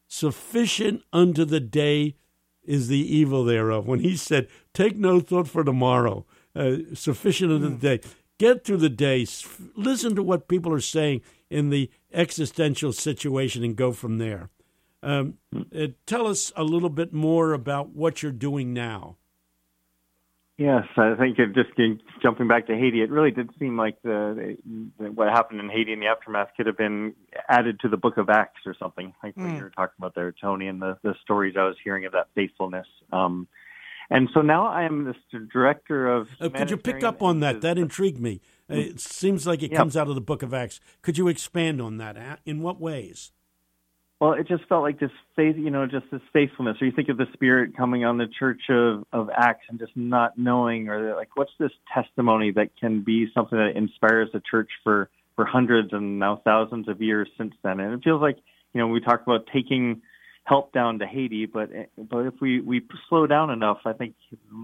Sufficient 0.07 1.01
unto 1.13 1.45
the 1.45 1.59
day 1.59 2.15
is 2.63 2.87
the 2.87 3.15
evil 3.15 3.43
thereof. 3.43 3.87
When 3.87 4.01
he 4.01 4.15
said, 4.15 4.47
Take 4.73 4.97
no 4.97 5.19
thought 5.19 5.47
for 5.47 5.63
tomorrow, 5.63 6.25
uh, 6.55 6.77
sufficient 6.93 7.51
unto 7.51 7.69
the 7.69 7.97
day. 7.97 8.09
Get 8.37 8.65
through 8.65 8.77
the 8.77 8.89
day. 8.89 9.25
Listen 9.75 10.15
to 10.15 10.23
what 10.23 10.49
people 10.49 10.73
are 10.73 10.81
saying 10.81 11.21
in 11.49 11.69
the 11.69 11.89
existential 12.13 12.91
situation 12.91 13.63
and 13.63 13.75
go 13.75 13.93
from 13.93 14.17
there. 14.17 14.49
Um, 15.01 15.35
uh, 15.55 15.87
tell 16.05 16.27
us 16.27 16.51
a 16.55 16.63
little 16.63 16.89
bit 16.89 17.13
more 17.13 17.53
about 17.53 17.89
what 17.89 18.21
you're 18.21 18.31
doing 18.31 18.73
now. 18.73 19.17
Yes, 20.57 20.83
I 20.95 21.15
think 21.15 21.37
it 21.37 21.53
just 21.53 21.69
jumping 22.21 22.47
back 22.47 22.67
to 22.67 22.77
Haiti, 22.77 23.01
it 23.01 23.09
really 23.09 23.31
did 23.31 23.49
seem 23.59 23.77
like 23.77 24.01
the, 24.03 24.55
the, 24.97 25.11
what 25.11 25.27
happened 25.27 25.59
in 25.59 25.69
Haiti 25.69 25.91
in 25.91 25.99
the 25.99 26.05
aftermath 26.05 26.47
could 26.55 26.65
have 26.65 26.77
been 26.77 27.13
added 27.49 27.81
to 27.81 27.89
the 27.89 27.97
Book 27.97 28.17
of 28.17 28.29
Acts 28.29 28.61
or 28.65 28.73
something 28.79 29.13
like 29.21 29.35
mm. 29.35 29.41
what 29.41 29.49
hmm. 29.49 29.57
you 29.57 29.63
were 29.63 29.69
talking 29.71 29.95
about 29.97 30.15
there, 30.15 30.33
Tony, 30.39 30.67
and 30.67 30.81
the, 30.81 30.97
the 31.03 31.13
stories 31.21 31.55
I 31.57 31.65
was 31.65 31.75
hearing 31.83 32.05
of 32.05 32.13
that 32.13 32.27
faithfulness. 32.35 32.87
Um, 33.11 33.49
and 34.09 34.29
so 34.33 34.41
now 34.41 34.67
I 34.67 34.83
am 34.83 35.03
the 35.03 35.39
director 35.51 36.07
of. 36.07 36.27
Uh, 36.39 36.47
could 36.49 36.69
you 36.69 36.77
pick 36.77 37.03
up 37.03 37.21
on 37.21 37.41
that? 37.41 37.61
That 37.61 37.77
intrigued 37.77 38.21
me. 38.21 38.39
It 38.69 38.99
seems 38.99 39.45
like 39.45 39.61
it 39.61 39.71
yep. 39.71 39.77
comes 39.77 39.97
out 39.97 40.07
of 40.07 40.15
the 40.15 40.21
Book 40.21 40.41
of 40.41 40.53
Acts. 40.53 40.79
Could 41.01 41.17
you 41.17 41.27
expand 41.27 41.81
on 41.81 41.97
that? 41.97 42.39
In 42.45 42.61
what 42.61 42.79
ways? 42.79 43.31
Well, 44.19 44.33
it 44.33 44.47
just 44.47 44.63
felt 44.69 44.81
like 44.81 44.99
this 44.99 45.11
faith, 45.35 45.57
you 45.57 45.69
know, 45.69 45.85
just 45.85 46.05
this 46.09 46.21
faithfulness. 46.31 46.77
Or 46.81 46.85
you 46.85 46.93
think 46.93 47.09
of 47.09 47.17
the 47.17 47.27
Spirit 47.33 47.75
coming 47.75 48.05
on 48.05 48.17
the 48.17 48.27
Church 48.27 48.61
of, 48.69 49.03
of 49.11 49.29
Acts 49.35 49.65
and 49.69 49.77
just 49.77 49.91
not 49.95 50.37
knowing, 50.37 50.87
or 50.87 51.15
like, 51.15 51.35
what's 51.35 51.51
this 51.59 51.71
testimony 51.93 52.51
that 52.51 52.69
can 52.79 53.01
be 53.01 53.27
something 53.33 53.57
that 53.57 53.75
inspires 53.75 54.29
the 54.31 54.41
church 54.49 54.69
for 54.83 55.09
for 55.35 55.45
hundreds 55.45 55.91
and 55.91 56.17
now 56.17 56.41
thousands 56.45 56.87
of 56.87 57.01
years 57.01 57.27
since 57.37 57.53
then? 57.61 57.81
And 57.81 57.93
it 57.93 58.03
feels 58.05 58.21
like, 58.21 58.37
you 58.73 58.79
know, 58.79 58.87
we 58.87 59.01
talk 59.01 59.21
about 59.21 59.47
taking 59.51 60.01
help 60.45 60.71
down 60.71 60.99
to 60.99 61.05
Haiti, 61.05 61.45
but 61.45 61.69
but 61.97 62.19
if 62.19 62.35
we 62.39 62.61
we 62.61 62.81
slow 63.09 63.27
down 63.27 63.49
enough, 63.49 63.79
I 63.83 63.91
think, 63.91 64.15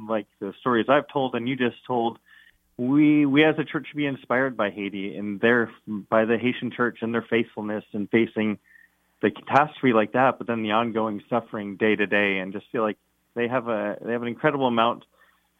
like 0.08 0.28
the 0.40 0.54
stories 0.62 0.86
I've 0.88 1.10
told 1.10 1.36
and 1.36 1.50
you 1.50 1.58
just 1.58 1.86
told, 1.86 2.20
we 2.78 3.26
we 3.26 3.44
as 3.44 3.56
a 3.60 3.66
church 3.66 3.88
should 3.90 3.98
be 3.98 4.06
inspired 4.06 4.56
by 4.56 4.70
Haiti 4.70 5.18
and 5.18 5.42
their 5.42 5.72
by 5.88 6.24
the 6.24 6.38
Haitian 6.38 6.72
church 6.72 7.00
and 7.02 7.14
their 7.14 7.26
faithfulness 7.30 7.84
in 7.92 8.08
facing 8.08 8.60
the 9.22 9.32
catastrophe 9.32 9.94
like 9.94 10.14
that, 10.14 10.38
but 10.38 10.48
then 10.48 10.64
the 10.64 10.72
ongoing 10.72 11.22
suffering 11.30 11.78
day 11.78 11.96
to 11.96 12.08
day, 12.08 12.40
and 12.40 12.54
just 12.54 12.66
feel 12.72 12.82
like 12.82 12.98
they 13.36 13.48
have 13.48 13.68
a 13.68 13.98
they 14.04 14.12
have 14.12 14.22
an 14.22 14.28
incredible 14.28 14.68
amount 14.68 15.04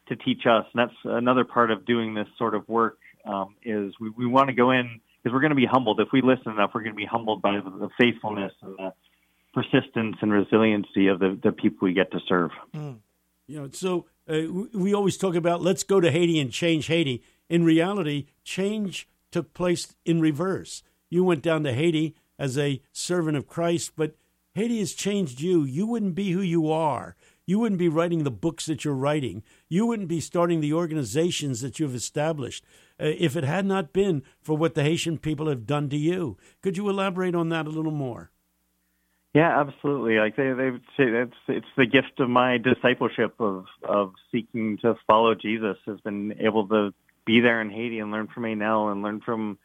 to 0.08 0.16
teach 0.16 0.42
us. 0.46 0.64
And 0.72 0.88
that's 0.88 0.98
another 1.04 1.44
part 1.44 1.70
of 1.70 1.84
doing 1.86 2.14
this 2.14 2.26
sort 2.38 2.54
of 2.54 2.68
work 2.68 2.98
um, 3.24 3.54
is 3.64 3.94
we, 4.00 4.10
we 4.10 4.26
want 4.26 4.48
to 4.48 4.54
go 4.54 4.70
in 4.70 5.00
because 5.22 5.32
we're 5.32 5.40
going 5.40 5.50
to 5.50 5.56
be 5.56 5.66
humbled 5.66 6.00
if 6.00 6.08
we 6.12 6.22
listen 6.22 6.52
enough. 6.52 6.72
We're 6.74 6.82
going 6.82 6.94
to 6.94 6.96
be 6.96 7.06
humbled 7.06 7.40
by 7.40 7.60
the, 7.64 7.70
the 7.70 7.88
faithfulness 7.98 8.52
and 8.62 8.76
the 8.76 8.92
persistence 9.54 10.16
and 10.20 10.32
resiliency 10.32 11.06
of 11.08 11.20
the, 11.20 11.38
the 11.42 11.52
people 11.52 11.86
we 11.86 11.92
get 11.92 12.10
to 12.12 12.18
serve. 12.26 12.50
Mm. 12.74 12.98
You 13.46 13.60
know, 13.60 13.68
so 13.72 14.06
uh, 14.28 14.42
we 14.72 14.94
always 14.94 15.16
talk 15.16 15.34
about 15.34 15.62
let's 15.62 15.82
go 15.82 16.00
to 16.00 16.10
Haiti 16.10 16.40
and 16.40 16.50
change 16.50 16.86
Haiti. 16.86 17.22
In 17.48 17.64
reality, 17.64 18.26
change 18.44 19.08
took 19.30 19.52
place 19.52 19.94
in 20.04 20.20
reverse. 20.20 20.82
You 21.10 21.24
went 21.24 21.42
down 21.42 21.64
to 21.64 21.72
Haiti 21.72 22.16
as 22.42 22.58
a 22.58 22.82
servant 22.90 23.36
of 23.36 23.46
Christ, 23.46 23.92
but 23.94 24.16
Haiti 24.56 24.80
has 24.80 24.94
changed 24.94 25.40
you. 25.40 25.62
You 25.62 25.86
wouldn't 25.86 26.16
be 26.16 26.32
who 26.32 26.40
you 26.40 26.72
are. 26.72 27.14
You 27.46 27.60
wouldn't 27.60 27.78
be 27.78 27.88
writing 27.88 28.24
the 28.24 28.32
books 28.32 28.66
that 28.66 28.84
you're 28.84 28.94
writing. 28.94 29.44
You 29.68 29.86
wouldn't 29.86 30.08
be 30.08 30.18
starting 30.18 30.60
the 30.60 30.72
organizations 30.72 31.60
that 31.60 31.78
you've 31.78 31.94
established 31.94 32.64
uh, 33.00 33.06
if 33.16 33.36
it 33.36 33.44
had 33.44 33.64
not 33.64 33.92
been 33.92 34.24
for 34.40 34.56
what 34.56 34.74
the 34.74 34.82
Haitian 34.82 35.18
people 35.18 35.48
have 35.48 35.68
done 35.68 35.88
to 35.90 35.96
you. 35.96 36.36
Could 36.62 36.76
you 36.76 36.88
elaborate 36.90 37.36
on 37.36 37.48
that 37.50 37.66
a 37.66 37.70
little 37.70 37.92
more? 37.92 38.32
Yeah, 39.34 39.60
absolutely. 39.60 40.16
Like 40.16 40.34
they 40.34 40.52
they 40.52 40.70
say 40.96 41.04
it's 41.04 41.32
it's 41.46 41.66
the 41.76 41.86
gift 41.86 42.18
of 42.18 42.28
my 42.28 42.58
discipleship 42.58 43.34
of 43.38 43.66
of 43.88 44.14
seeking 44.32 44.78
to 44.78 44.96
follow 45.06 45.34
Jesus 45.36 45.76
has 45.86 46.00
been 46.00 46.34
able 46.40 46.66
to 46.68 46.92
be 47.24 47.40
there 47.40 47.62
in 47.62 47.70
Haiti 47.70 48.00
and 48.00 48.10
learn 48.10 48.26
from 48.26 48.42
Enel 48.42 48.90
and 48.90 49.00
learn 49.02 49.20
from 49.24 49.58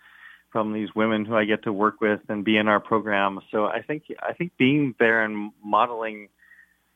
from 0.51 0.73
these 0.73 0.89
women 0.95 1.25
who 1.25 1.35
I 1.35 1.45
get 1.45 1.63
to 1.63 1.73
work 1.73 2.01
with 2.01 2.21
and 2.29 2.43
be 2.43 2.57
in 2.57 2.67
our 2.67 2.79
program. 2.79 3.39
So 3.51 3.65
I 3.65 3.81
think 3.81 4.03
I 4.21 4.33
think 4.33 4.53
being 4.57 4.95
there 4.99 5.23
and 5.23 5.51
modeling 5.63 6.29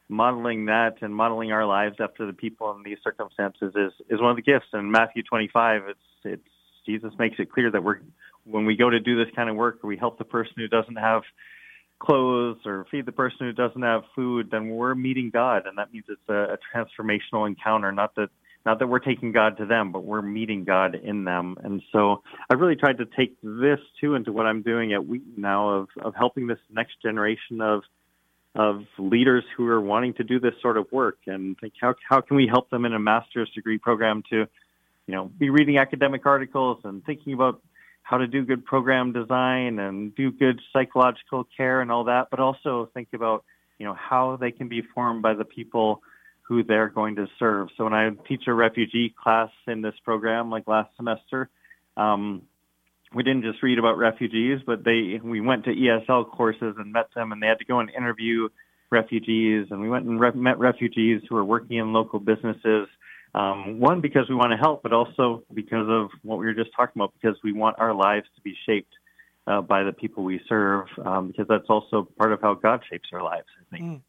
modeling 0.09 0.65
that 0.65 0.95
and 1.01 1.15
modeling 1.15 1.51
our 1.51 1.65
lives 1.65 1.95
after 1.99 2.25
the 2.25 2.33
people 2.33 2.75
in 2.75 2.83
these 2.83 2.97
circumstances 3.03 3.73
is 3.75 3.93
is 4.09 4.21
one 4.21 4.31
of 4.31 4.35
the 4.35 4.41
gifts. 4.41 4.67
And 4.73 4.91
Matthew 4.91 5.23
25, 5.23 5.81
it's 5.89 5.99
it's 6.23 6.41
Jesus 6.85 7.13
makes 7.19 7.35
it 7.39 7.51
clear 7.51 7.71
that 7.71 7.83
we're 7.83 7.99
when 8.45 8.65
we 8.65 8.75
go 8.75 8.89
to 8.89 8.99
do 8.99 9.23
this 9.23 9.33
kind 9.35 9.49
of 9.49 9.55
work, 9.55 9.83
we 9.83 9.97
help 9.97 10.17
the 10.17 10.25
person 10.25 10.53
who 10.57 10.67
doesn't 10.67 10.95
have 10.95 11.23
clothes 11.99 12.57
or 12.65 12.85
feed 12.89 13.05
the 13.05 13.11
person 13.11 13.37
who 13.41 13.53
doesn't 13.53 13.83
have 13.83 14.01
food, 14.15 14.49
then 14.51 14.69
we're 14.69 14.95
meeting 14.95 15.29
God, 15.31 15.67
and 15.67 15.77
that 15.77 15.93
means 15.93 16.05
it's 16.09 16.19
a, 16.27 16.55
a 16.55 16.57
transformational 16.73 17.47
encounter. 17.47 17.91
Not 17.91 18.15
that 18.15 18.29
not 18.65 18.79
that 18.79 18.87
we're 18.87 18.99
taking 18.99 19.31
God 19.31 19.57
to 19.57 19.65
them, 19.65 19.91
but 19.91 20.03
we're 20.03 20.21
meeting 20.21 20.63
God 20.63 20.95
in 20.95 21.23
them. 21.23 21.57
And 21.63 21.81
so 21.91 22.21
I've 22.49 22.59
really 22.59 22.75
tried 22.75 22.99
to 22.99 23.05
take 23.05 23.35
this 23.41 23.79
too 23.99 24.15
into 24.15 24.31
what 24.31 24.45
I'm 24.45 24.61
doing 24.61 24.93
at 24.93 25.05
Wheaton 25.05 25.33
now 25.37 25.69
of, 25.69 25.87
of 26.01 26.13
helping 26.15 26.47
this 26.47 26.59
next 26.71 27.01
generation 27.01 27.61
of 27.61 27.81
of 28.53 28.83
leaders 28.97 29.45
who 29.55 29.65
are 29.67 29.79
wanting 29.79 30.13
to 30.13 30.25
do 30.25 30.37
this 30.37 30.53
sort 30.61 30.75
of 30.75 30.91
work 30.91 31.17
and 31.25 31.57
think 31.59 31.73
how 31.79 31.95
how 32.07 32.19
can 32.19 32.35
we 32.35 32.47
help 32.47 32.69
them 32.69 32.83
in 32.83 32.93
a 32.93 32.99
master's 32.99 33.49
degree 33.51 33.77
program 33.77 34.23
to, 34.29 34.45
you 35.07 35.15
know, 35.15 35.31
be 35.39 35.49
reading 35.49 35.77
academic 35.77 36.25
articles 36.25 36.79
and 36.83 37.03
thinking 37.05 37.33
about 37.33 37.61
how 38.03 38.17
to 38.17 38.27
do 38.27 38.43
good 38.43 38.65
program 38.65 39.13
design 39.13 39.79
and 39.79 40.13
do 40.15 40.31
good 40.31 40.59
psychological 40.73 41.47
care 41.55 41.79
and 41.81 41.91
all 41.91 42.03
that, 42.03 42.27
but 42.29 42.39
also 42.41 42.89
think 42.93 43.07
about, 43.13 43.45
you 43.79 43.85
know, 43.85 43.93
how 43.93 44.35
they 44.35 44.51
can 44.51 44.67
be 44.67 44.81
formed 44.81 45.21
by 45.21 45.33
the 45.33 45.45
people 45.45 46.01
who 46.51 46.63
they're 46.63 46.89
going 46.89 47.15
to 47.15 47.27
serve. 47.39 47.69
So 47.77 47.85
when 47.85 47.93
I 47.93 48.09
teach 48.27 48.43
a 48.45 48.53
refugee 48.53 49.15
class 49.23 49.49
in 49.67 49.81
this 49.81 49.93
program, 50.03 50.49
like 50.49 50.67
last 50.67 50.89
semester, 50.97 51.47
um, 51.95 52.41
we 53.13 53.23
didn't 53.23 53.43
just 53.43 53.63
read 53.63 53.79
about 53.79 53.97
refugees, 53.97 54.59
but 54.65 54.83
they 54.83 55.21
we 55.23 55.39
went 55.39 55.63
to 55.63 55.71
ESL 55.73 56.29
courses 56.29 56.75
and 56.77 56.91
met 56.91 57.07
them, 57.15 57.31
and 57.31 57.41
they 57.41 57.47
had 57.47 57.59
to 57.59 57.65
go 57.65 57.79
and 57.79 57.89
interview 57.89 58.49
refugees, 58.89 59.67
and 59.71 59.79
we 59.79 59.87
went 59.87 60.05
and 60.05 60.19
re- 60.19 60.33
met 60.33 60.59
refugees 60.59 61.21
who 61.29 61.37
are 61.37 61.45
working 61.45 61.77
in 61.77 61.93
local 61.93 62.19
businesses. 62.19 62.89
Um, 63.33 63.79
one 63.79 64.01
because 64.01 64.27
we 64.27 64.35
want 64.35 64.51
to 64.51 64.57
help, 64.57 64.83
but 64.83 64.91
also 64.91 65.43
because 65.53 65.87
of 65.87 66.09
what 66.21 66.37
we 66.37 66.45
were 66.47 66.53
just 66.53 66.71
talking 66.75 67.01
about, 67.01 67.13
because 67.13 67.37
we 67.45 67.53
want 67.53 67.79
our 67.79 67.93
lives 67.93 68.27
to 68.35 68.41
be 68.41 68.57
shaped 68.65 68.93
uh, 69.47 69.61
by 69.61 69.83
the 69.83 69.93
people 69.93 70.25
we 70.25 70.41
serve, 70.49 70.87
um, 71.05 71.27
because 71.27 71.47
that's 71.47 71.69
also 71.69 72.09
part 72.17 72.33
of 72.33 72.41
how 72.41 72.55
God 72.55 72.81
shapes 72.89 73.07
our 73.13 73.23
lives. 73.23 73.47
I 73.57 73.77
think. 73.77 73.85
Mm. 73.85 74.01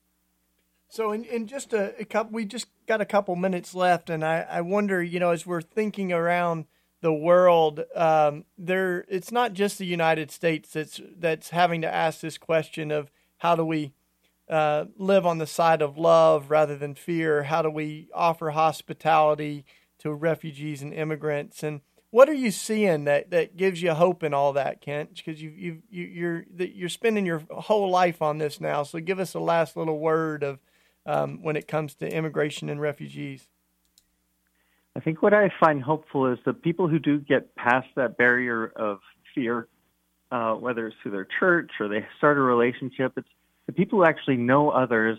So, 0.93 1.13
in, 1.13 1.25
in 1.25 1.47
just 1.47 1.73
a, 1.73 1.99
a, 1.99 2.05
couple, 2.05 2.35
we 2.35 2.45
just 2.45 2.67
got 2.87 3.01
a 3.01 3.07
couple 3.07 3.35
minutes 3.35 3.75
left, 3.75 4.11
and 4.11 4.23
I, 4.23 4.41
I 4.41 4.61
wonder, 4.61 5.03
you 5.03 5.19
know, 5.19 5.31
as 5.31 5.47
we're 5.47 5.63
thinking 5.63 6.13
around 6.13 6.67
the 7.01 7.15
world, 7.15 7.85
um, 7.95 8.45
there, 8.59 9.07
it's 9.09 9.33
not 9.33 9.55
just 9.55 9.79
the 9.79 9.87
United 9.87 10.31
States 10.31 10.71
that's 10.71 11.01
that's 11.19 11.49
having 11.49 11.81
to 11.81 11.89
ask 11.89 12.21
this 12.21 12.37
question 12.37 12.91
of 12.91 13.11
how 13.39 13.57
do 13.57 13.65
we 13.65 13.95
uh, 14.51 14.85
live 14.99 15.25
on 15.25 15.39
the 15.39 15.47
side 15.47 15.81
of 15.81 15.97
love 15.97 16.51
rather 16.51 16.77
than 16.77 16.95
fear? 16.95 17.45
How 17.45 17.63
do 17.63 17.71
we 17.71 18.11
offer 18.13 18.51
hospitality 18.51 19.65
to 20.01 20.13
refugees 20.13 20.83
and 20.83 20.93
immigrants? 20.93 21.63
And 21.63 21.81
what 22.11 22.29
are 22.29 22.35
you 22.35 22.51
seeing 22.51 23.05
that, 23.05 23.31
that 23.31 23.57
gives 23.57 23.81
you 23.81 23.95
hope 23.95 24.23
in 24.23 24.35
all 24.35 24.53
that, 24.53 24.83
Kent? 24.83 25.15
Because 25.17 25.41
you 25.41 25.55
you 25.57 25.83
you 25.89 26.05
you're 26.05 26.45
you're 26.59 26.89
spending 26.91 27.25
your 27.25 27.45
whole 27.51 27.89
life 27.89 28.21
on 28.21 28.37
this 28.37 28.61
now. 28.61 28.83
So 28.83 29.01
give 29.01 29.19
us 29.19 29.33
a 29.33 29.41
last 29.41 29.75
little 29.75 29.99
word 29.99 30.43
of 30.43 30.59
um, 31.07 31.43
when 31.43 31.57
it 31.57 31.69
comes 31.69 31.95
to 31.97 32.09
immigration 32.09 32.69
and 32.69 32.81
refugees? 32.81 33.49
I 34.95 35.01
think 35.01 35.23
what 35.23 35.33
I 35.33 35.51
find 35.59 35.83
hopeful 35.83 36.31
is 36.33 36.39
the 36.45 36.53
people 36.53 36.89
who 36.89 36.99
do 36.99 37.19
get 37.19 37.55
past 37.57 37.89
that 37.97 38.19
barrier 38.19 38.67
of 38.67 38.99
fear, 39.35 39.69
uh, 40.31 40.55
whether 40.55 40.87
it's 40.87 40.97
through 41.03 41.13
their 41.13 41.29
church 41.39 41.71
or 41.81 41.89
they 41.89 42.07
start 42.19 42.37
a 42.37 42.41
relationship, 42.41 43.15
it's 43.17 43.29
the 43.67 43.73
people 43.73 44.01
who 44.01 44.05
actually 44.05 44.37
know 44.37 44.71
others. 44.71 45.19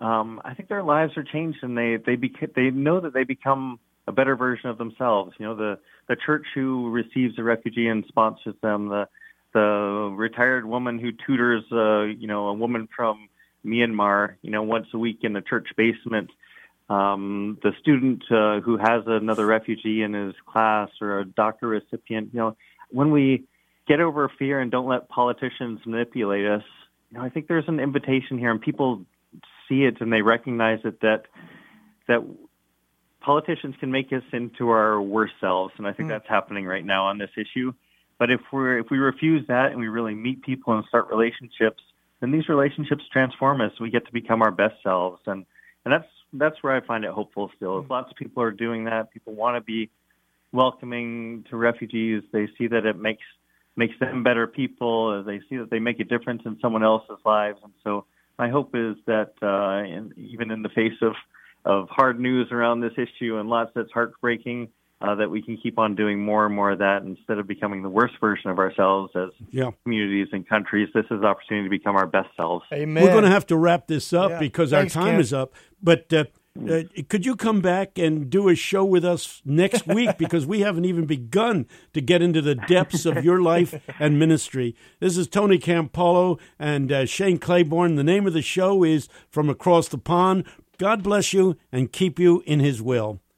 Um, 0.00 0.40
I 0.44 0.54
think 0.54 0.68
their 0.68 0.82
lives 0.82 1.16
are 1.16 1.22
changed 1.22 1.58
and 1.62 1.76
they 1.76 1.96
they 1.96 2.16
beca- 2.16 2.54
they 2.54 2.70
know 2.70 3.00
that 3.00 3.12
they 3.12 3.24
become 3.24 3.78
a 4.06 4.12
better 4.12 4.36
version 4.36 4.70
of 4.70 4.78
themselves. 4.78 5.34
You 5.38 5.46
know, 5.46 5.54
the 5.54 5.78
the 6.08 6.16
church 6.16 6.46
who 6.54 6.90
receives 6.90 7.38
a 7.38 7.42
refugee 7.42 7.88
and 7.88 8.04
sponsors 8.08 8.54
them, 8.62 8.88
the 8.88 9.08
the 9.52 10.12
retired 10.16 10.64
woman 10.64 10.98
who 10.98 11.12
tutors, 11.12 11.64
uh, 11.70 12.02
you 12.02 12.26
know, 12.26 12.48
a 12.48 12.54
woman 12.54 12.88
from 12.94 13.28
Myanmar, 13.64 14.34
you 14.42 14.50
know, 14.50 14.62
once 14.62 14.86
a 14.92 14.98
week 14.98 15.20
in 15.22 15.32
the 15.32 15.40
church 15.40 15.68
basement. 15.76 16.30
Um, 16.90 17.58
the 17.62 17.72
student 17.80 18.24
uh, 18.30 18.60
who 18.60 18.76
has 18.76 19.04
another 19.06 19.46
refugee 19.46 20.02
in 20.02 20.12
his 20.12 20.34
class 20.46 20.90
or 21.00 21.20
a 21.20 21.24
doctor 21.24 21.66
recipient, 21.66 22.28
you 22.34 22.40
know, 22.40 22.56
when 22.90 23.10
we 23.10 23.44
get 23.88 24.00
over 24.00 24.30
fear 24.38 24.60
and 24.60 24.70
don't 24.70 24.86
let 24.86 25.08
politicians 25.08 25.80
manipulate 25.86 26.44
us, 26.46 26.62
you 27.10 27.18
know, 27.18 27.24
I 27.24 27.30
think 27.30 27.48
there's 27.48 27.68
an 27.68 27.80
invitation 27.80 28.38
here, 28.38 28.50
and 28.50 28.60
people 28.60 29.06
see 29.68 29.84
it 29.84 30.00
and 30.00 30.12
they 30.12 30.20
recognize 30.20 30.80
it 30.84 31.00
that 31.00 31.22
that 32.06 32.20
politicians 33.20 33.74
can 33.80 33.90
make 33.90 34.12
us 34.12 34.22
into 34.32 34.68
our 34.68 35.00
worst 35.00 35.32
selves, 35.40 35.72
and 35.78 35.86
I 35.86 35.92
think 35.92 36.08
mm. 36.08 36.12
that's 36.12 36.28
happening 36.28 36.66
right 36.66 36.84
now 36.84 37.06
on 37.06 37.18
this 37.18 37.30
issue. 37.36 37.72
But 38.18 38.30
if 38.30 38.40
we're 38.52 38.78
if 38.78 38.86
we 38.90 38.98
refuse 38.98 39.46
that 39.48 39.72
and 39.72 39.80
we 39.80 39.88
really 39.88 40.14
meet 40.14 40.42
people 40.42 40.74
and 40.74 40.84
start 40.86 41.08
relationships, 41.10 41.82
then 42.20 42.32
these 42.32 42.48
relationships 42.48 43.02
transform 43.12 43.60
us. 43.60 43.72
We 43.80 43.90
get 43.90 44.06
to 44.06 44.12
become 44.12 44.42
our 44.42 44.50
best 44.50 44.74
selves, 44.82 45.20
and 45.26 45.44
and 45.84 45.92
that's 45.92 46.08
that's 46.32 46.62
where 46.62 46.74
I 46.74 46.84
find 46.86 47.04
it 47.04 47.10
hopeful. 47.10 47.50
Still, 47.56 47.80
if 47.80 47.90
lots 47.90 48.10
of 48.10 48.16
people 48.16 48.42
are 48.42 48.50
doing 48.50 48.84
that, 48.84 49.12
people 49.12 49.34
want 49.34 49.56
to 49.56 49.60
be 49.60 49.90
welcoming 50.52 51.44
to 51.50 51.56
refugees. 51.56 52.22
They 52.32 52.48
see 52.56 52.68
that 52.68 52.86
it 52.86 52.98
makes 52.98 53.24
makes 53.76 53.98
them 54.00 54.22
better 54.22 54.46
people. 54.46 55.22
They 55.24 55.40
see 55.48 55.56
that 55.56 55.70
they 55.70 55.80
make 55.80 56.00
a 56.00 56.04
difference 56.04 56.42
in 56.44 56.58
someone 56.60 56.84
else's 56.84 57.18
lives, 57.24 57.58
and 57.62 57.72
so 57.82 58.06
my 58.38 58.48
hope 58.48 58.70
is 58.74 58.96
that 59.06 59.32
uh, 59.42 59.84
in, 59.84 60.12
even 60.16 60.50
in 60.50 60.62
the 60.62 60.68
face 60.70 61.00
of 61.02 61.14
of 61.64 61.88
hard 61.88 62.20
news 62.20 62.48
around 62.52 62.80
this 62.80 62.92
issue 62.92 63.38
and 63.38 63.48
lots 63.48 63.70
that's 63.74 63.90
heartbreaking, 63.90 64.68
uh, 65.04 65.14
that 65.16 65.30
we 65.30 65.42
can 65.42 65.56
keep 65.56 65.78
on 65.78 65.94
doing 65.94 66.18
more 66.20 66.46
and 66.46 66.54
more 66.54 66.70
of 66.72 66.78
that 66.78 67.02
instead 67.02 67.38
of 67.38 67.46
becoming 67.46 67.82
the 67.82 67.88
worst 67.88 68.14
version 68.20 68.50
of 68.50 68.58
ourselves 68.58 69.12
as 69.14 69.30
yeah. 69.50 69.70
communities 69.82 70.28
and 70.32 70.48
countries. 70.48 70.88
This 70.94 71.04
is 71.10 71.20
the 71.20 71.26
opportunity 71.26 71.66
to 71.66 71.70
become 71.70 71.96
our 71.96 72.06
best 72.06 72.28
selves. 72.36 72.64
Amen. 72.72 73.02
We're 73.02 73.12
going 73.12 73.24
to 73.24 73.30
have 73.30 73.46
to 73.48 73.56
wrap 73.56 73.86
this 73.86 74.12
up 74.12 74.30
Yeah. 74.30 74.38
because 74.38 74.70
Thanks, 74.70 74.96
our 74.96 75.02
time 75.02 75.12
Ken. 75.12 75.20
is 75.20 75.32
up. 75.32 75.52
But 75.82 76.12
uh, 76.12 76.24
uh, 76.70 76.82
could 77.08 77.26
you 77.26 77.34
come 77.34 77.60
back 77.60 77.98
and 77.98 78.30
do 78.30 78.48
a 78.48 78.54
show 78.54 78.84
with 78.84 79.04
us 79.04 79.42
next 79.44 79.86
week 79.88 80.16
because 80.18 80.46
we 80.46 80.60
haven't 80.60 80.84
even 80.84 81.04
begun 81.04 81.66
to 81.92 82.00
get 82.00 82.22
into 82.22 82.40
the 82.40 82.54
depths 82.54 83.04
of 83.04 83.24
your 83.24 83.42
life 83.42 83.74
and 83.98 84.18
ministry. 84.18 84.76
This 85.00 85.16
is 85.16 85.26
Tony 85.26 85.58
Campolo 85.58 86.38
and 86.58 86.92
uh, 86.92 87.06
Shane 87.06 87.38
Claiborne. 87.38 87.96
The 87.96 88.04
name 88.04 88.26
of 88.26 88.32
the 88.32 88.42
show 88.42 88.84
is 88.84 89.08
From 89.28 89.50
Across 89.50 89.88
the 89.88 89.98
Pond. 89.98 90.44
God 90.78 91.02
bless 91.02 91.32
you 91.32 91.56
and 91.72 91.90
keep 91.92 92.18
you 92.18 92.42
in 92.46 92.60
His 92.60 92.80
will. 92.80 93.20